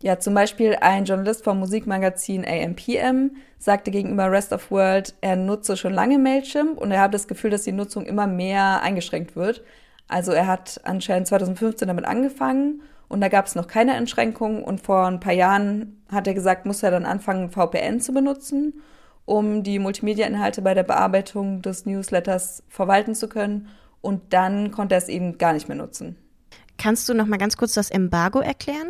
Ja, 0.00 0.18
zum 0.18 0.32
Beispiel 0.32 0.74
ein 0.80 1.04
Journalist 1.04 1.44
vom 1.44 1.58
Musikmagazin 1.58 2.46
AMPM 2.46 3.36
sagte 3.58 3.90
gegenüber 3.90 4.32
Rest 4.32 4.54
of 4.54 4.70
World, 4.70 5.14
er 5.20 5.36
nutze 5.36 5.76
schon 5.76 5.92
lange 5.92 6.18
Mailchimp 6.18 6.78
und 6.78 6.90
er 6.90 7.00
habe 7.00 7.12
das 7.12 7.28
Gefühl, 7.28 7.50
dass 7.50 7.62
die 7.62 7.72
Nutzung 7.72 8.06
immer 8.06 8.26
mehr 8.26 8.80
eingeschränkt 8.82 9.36
wird. 9.36 9.62
Also 10.08 10.32
er 10.32 10.46
hat 10.46 10.80
anscheinend 10.84 11.28
2015 11.28 11.88
damit 11.88 12.04
angefangen 12.04 12.82
und 13.08 13.20
da 13.20 13.28
gab 13.28 13.46
es 13.46 13.54
noch 13.54 13.66
keine 13.66 13.92
Einschränkungen 13.94 14.62
und 14.62 14.80
vor 14.80 15.06
ein 15.06 15.20
paar 15.20 15.32
Jahren 15.32 16.02
hat 16.10 16.26
er 16.26 16.34
gesagt, 16.34 16.66
muss 16.66 16.82
er 16.82 16.90
dann 16.90 17.04
anfangen, 17.06 17.50
VPN 17.50 18.00
zu 18.00 18.12
benutzen, 18.12 18.80
um 19.24 19.62
die 19.62 19.78
Multimedia-Inhalte 19.78 20.62
bei 20.62 20.74
der 20.74 20.82
Bearbeitung 20.82 21.62
des 21.62 21.86
Newsletters 21.86 22.62
verwalten 22.68 23.14
zu 23.14 23.28
können 23.28 23.68
und 24.00 24.32
dann 24.32 24.70
konnte 24.70 24.94
er 24.94 24.98
es 24.98 25.08
eben 25.08 25.38
gar 25.38 25.52
nicht 25.52 25.68
mehr 25.68 25.76
nutzen. 25.76 26.16
Kannst 26.78 27.08
du 27.08 27.14
noch 27.14 27.26
mal 27.26 27.36
ganz 27.36 27.56
kurz 27.56 27.74
das 27.74 27.90
Embargo 27.90 28.40
erklären? 28.40 28.88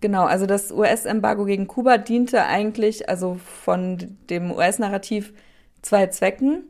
Genau, 0.00 0.24
also 0.24 0.46
das 0.46 0.70
US-Embargo 0.70 1.44
gegen 1.44 1.66
Kuba 1.66 1.98
diente 1.98 2.44
eigentlich, 2.44 3.08
also 3.08 3.38
von 3.44 4.16
dem 4.30 4.52
US-Narrativ, 4.52 5.32
zwei 5.82 6.06
Zwecken. 6.06 6.64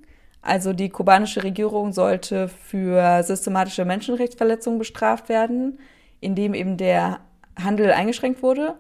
Also 0.49 0.73
die 0.73 0.89
kubanische 0.89 1.45
Regierung 1.45 1.93
sollte 1.93 2.49
für 2.49 3.23
systematische 3.23 3.85
Menschenrechtsverletzungen 3.85 4.79
bestraft 4.79 5.29
werden 5.29 5.79
in 6.21 6.35
dem 6.35 6.55
eben 6.55 6.77
der 6.77 7.21
Handel 7.59 7.93
eingeschränkt 7.93 8.43
wurde. 8.43 8.77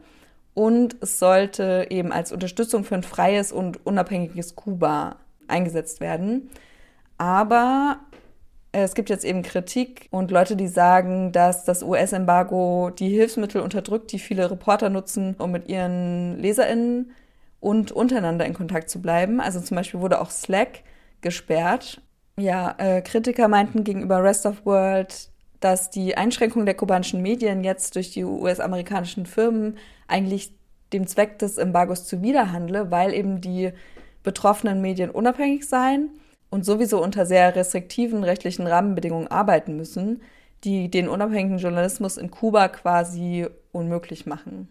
Und 0.55 0.97
es 1.01 1.19
sollte 1.19 1.87
eben 1.91 2.13
als 2.13 2.33
Unterstützung 2.33 2.85
für 2.85 2.97
ein 2.97 3.03
freies 3.03 3.53
und 3.53 3.85
unabhängiges 3.87 4.57
Kuba 4.57 5.17
eingesetzt 5.47 6.01
werden. 6.01 6.51
Aber 7.17 7.99
es 8.73 8.95
gibt 8.95 9.09
jetzt 9.09 9.25
eben 9.25 9.43
Kritik 9.43 10.09
und 10.11 10.31
Leute, 10.31 10.57
die 10.57 10.67
sagen, 10.67 11.33
dass 11.33 11.65
das 11.65 11.83
US-Embargo 11.83 12.91
die 12.91 13.09
Hilfsmittel 13.09 13.61
unterdrückt, 13.61 14.13
die 14.13 14.19
viele 14.19 14.51
Reporter 14.51 14.91
nutzen, 14.91 15.37
um 15.39 15.53
mit 15.53 15.69
ihren 15.69 16.39
LeserInnen 16.39 17.13
und 17.61 17.93
untereinander 17.93 18.45
in 18.45 18.55
Kontakt 18.55 18.91
zu 18.91 19.01
bleiben. 19.01 19.41
Also 19.41 19.61
zum 19.61 19.77
Beispiel 19.77 20.01
wurde 20.01 20.21
auch 20.21 20.31
Slack 20.31 20.81
gesperrt. 21.21 22.01
Ja, 22.39 22.75
äh, 22.79 23.03
Kritiker 23.03 23.49
meinten 23.49 23.85
gegenüber 23.85 24.23
Rest 24.23 24.47
of 24.47 24.65
World, 24.65 25.31
dass 25.61 25.91
die 25.91 26.17
Einschränkung 26.17 26.67
der 26.67 26.75
kubanischen 26.75 27.21
Medien 27.21 27.65
jetzt 27.65 27.97
durch 27.97 28.13
die 28.13 28.25
US-amerikanischen 28.25 29.27
Firmen 29.27 29.77
eigentlich 30.07 30.53
dem 30.93 31.07
Zweck 31.07 31.39
des 31.39 31.59
Embargos 31.59 32.07
zuwiderhandle, 32.07 32.91
weil 32.91 33.13
eben 33.13 33.41
die 33.41 33.73
betroffenen 34.23 34.81
Medien 34.81 35.11
unabhängig 35.11 35.69
seien 35.69 36.11
und 36.51 36.65
sowieso 36.65 37.03
unter 37.03 37.27
sehr 37.27 37.55
restriktiven 37.55 38.25
rechtlichen 38.25 38.67
Rahmenbedingungen 38.67 39.29
arbeiten 39.29 39.77
müssen, 39.77 40.23
die 40.65 40.91
den 40.91 41.09
unabhängigen 41.09 41.59
Journalismus 41.59 42.17
in 42.17 42.31
Kuba 42.31 42.69
quasi 42.69 43.47
unmöglich 43.73 44.27
machen. 44.27 44.69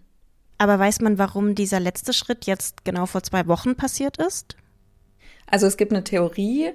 Aber 0.58 0.80
weiß 0.80 1.02
man, 1.02 1.18
warum 1.18 1.54
dieser 1.54 1.80
letzte 1.80 2.14
Schritt 2.14 2.46
jetzt 2.46 2.84
genau 2.84 3.06
vor 3.06 3.24
zwei 3.24 3.48
Wochen 3.48 3.76
passiert 3.76 4.18
ist? 4.18 4.58
Also 5.50 5.66
es 5.66 5.78
gibt 5.78 5.92
eine 5.92 6.04
Theorie, 6.04 6.72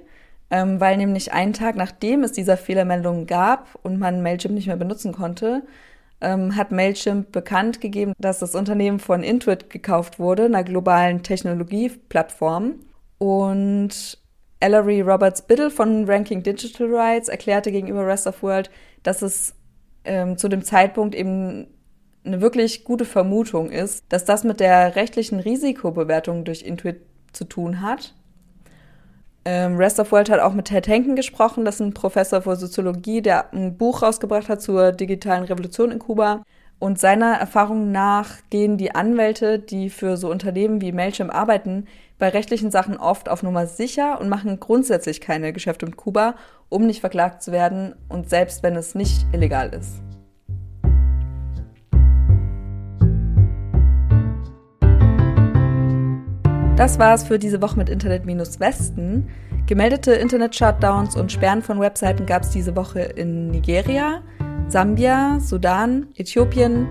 ähm, 0.50 0.80
weil 0.80 0.96
nämlich 0.96 1.32
einen 1.32 1.52
Tag 1.52 1.76
nachdem 1.76 2.24
es 2.24 2.32
dieser 2.32 2.56
Fehlermeldung 2.56 3.26
gab 3.26 3.78
und 3.82 3.98
man 3.98 4.22
Mailchimp 4.22 4.54
nicht 4.54 4.66
mehr 4.66 4.76
benutzen 4.76 5.12
konnte, 5.12 5.62
ähm, 6.20 6.56
hat 6.56 6.72
Mailchimp 6.72 7.32
bekannt 7.32 7.80
gegeben, 7.80 8.12
dass 8.18 8.38
das 8.38 8.54
Unternehmen 8.54 8.98
von 8.98 9.22
Intuit 9.22 9.70
gekauft 9.70 10.18
wurde, 10.18 10.44
einer 10.44 10.62
globalen 10.62 11.22
Technologieplattform. 11.22 12.74
Und 13.18 14.18
Ellery 14.60 15.00
Roberts 15.00 15.42
Biddle 15.42 15.70
von 15.70 16.08
Ranking 16.08 16.42
Digital 16.42 16.94
Rights 16.94 17.28
erklärte 17.28 17.72
gegenüber 17.72 18.06
Rest 18.06 18.26
of 18.26 18.42
World, 18.42 18.70
dass 19.02 19.22
es 19.22 19.54
ähm, 20.04 20.36
zu 20.36 20.48
dem 20.48 20.62
Zeitpunkt 20.62 21.14
eben 21.14 21.66
eine 22.24 22.40
wirklich 22.40 22.84
gute 22.84 23.04
Vermutung 23.04 23.70
ist, 23.70 24.04
dass 24.08 24.24
das 24.24 24.44
mit 24.44 24.60
der 24.60 24.96
rechtlichen 24.96 25.40
Risikobewertung 25.40 26.44
durch 26.44 26.62
Intuit 26.62 27.00
zu 27.32 27.44
tun 27.44 27.80
hat 27.80 28.14
ähm, 29.44 29.76
Rest 29.76 29.98
of 29.98 30.12
World 30.12 30.30
hat 30.30 30.40
auch 30.40 30.52
mit 30.52 30.66
Ted 30.66 30.86
Henken 30.86 31.16
gesprochen, 31.16 31.64
das 31.64 31.76
ist 31.76 31.80
ein 31.80 31.94
Professor 31.94 32.42
für 32.42 32.56
Soziologie, 32.56 33.22
der 33.22 33.52
ein 33.52 33.76
Buch 33.76 34.02
rausgebracht 34.02 34.48
hat 34.48 34.62
zur 34.62 34.92
digitalen 34.92 35.44
Revolution 35.44 35.90
in 35.90 35.98
Kuba. 35.98 36.42
Und 36.78 36.98
seiner 36.98 37.34
Erfahrung 37.34 37.92
nach 37.92 38.38
gehen 38.50 38.76
die 38.76 38.94
Anwälte, 38.94 39.60
die 39.60 39.88
für 39.88 40.16
so 40.16 40.30
Unternehmen 40.30 40.80
wie 40.80 40.90
Mailchimp 40.90 41.32
arbeiten, 41.32 41.86
bei 42.18 42.28
rechtlichen 42.28 42.70
Sachen 42.70 42.96
oft 42.96 43.28
auf 43.28 43.42
Nummer 43.42 43.66
sicher 43.66 44.20
und 44.20 44.28
machen 44.28 44.58
grundsätzlich 44.58 45.20
keine 45.20 45.52
Geschäfte 45.52 45.86
mit 45.86 45.96
Kuba, 45.96 46.34
um 46.68 46.86
nicht 46.86 47.00
verklagt 47.00 47.42
zu 47.42 47.52
werden 47.52 47.94
und 48.08 48.28
selbst 48.28 48.62
wenn 48.62 48.76
es 48.76 48.94
nicht 48.94 49.26
illegal 49.32 49.72
ist. 49.72 50.11
Das 56.76 56.98
war's 56.98 57.24
für 57.24 57.38
diese 57.38 57.60
Woche 57.60 57.76
mit 57.76 57.90
Internet-Westen. 57.90 59.28
Gemeldete 59.66 60.14
Internet-Shutdowns 60.14 61.16
und 61.16 61.30
Sperren 61.30 61.62
von 61.62 61.78
Webseiten 61.80 62.24
gab 62.24 62.42
es 62.42 62.50
diese 62.50 62.74
Woche 62.74 63.00
in 63.00 63.50
Nigeria, 63.50 64.22
Sambia, 64.68 65.38
Sudan, 65.38 66.06
Äthiopien, 66.16 66.88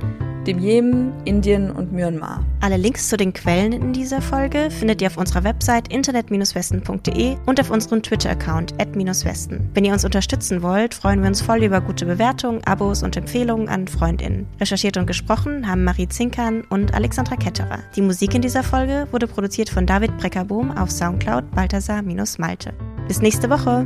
dem 0.47 0.59
Jemen, 0.59 1.13
Indien 1.25 1.71
und 1.71 1.91
Myanmar. 1.91 2.43
Alle 2.61 2.77
Links 2.77 3.09
zu 3.09 3.17
den 3.17 3.33
Quellen 3.33 3.73
in 3.73 3.93
dieser 3.93 4.21
Folge 4.21 4.69
findet 4.69 5.01
ihr 5.01 5.07
auf 5.07 5.17
unserer 5.17 5.43
Website 5.43 5.87
internet-westen.de 5.91 7.37
und 7.45 7.59
auf 7.59 7.71
unserem 7.71 8.01
Twitter-Account 8.01 8.73
@westen. 8.77 9.69
Wenn 9.73 9.85
ihr 9.85 9.93
uns 9.93 10.05
unterstützen 10.05 10.61
wollt, 10.61 10.93
freuen 10.93 11.21
wir 11.21 11.27
uns 11.27 11.41
voll 11.41 11.63
über 11.63 11.81
gute 11.81 12.05
Bewertungen, 12.05 12.63
Abos 12.65 13.03
und 13.03 13.17
Empfehlungen 13.17 13.69
an 13.69 13.87
FreundInnen. 13.87 14.47
Recherchiert 14.59 14.97
und 14.97 15.07
gesprochen 15.07 15.67
haben 15.67 15.83
Marie 15.83 16.07
Zinkern 16.07 16.61
und 16.69 16.93
Alexandra 16.93 17.35
Ketterer. 17.35 17.79
Die 17.95 18.01
Musik 18.01 18.35
in 18.35 18.41
dieser 18.41 18.63
Folge 18.63 19.07
wurde 19.11 19.27
produziert 19.27 19.69
von 19.69 19.85
David 19.85 20.17
Breckerbohm 20.17 20.71
auf 20.71 20.91
Soundcloud 20.91 21.49
Balthasar-Malte. 21.51 22.73
Bis 23.07 23.21
nächste 23.21 23.49
Woche! 23.49 23.85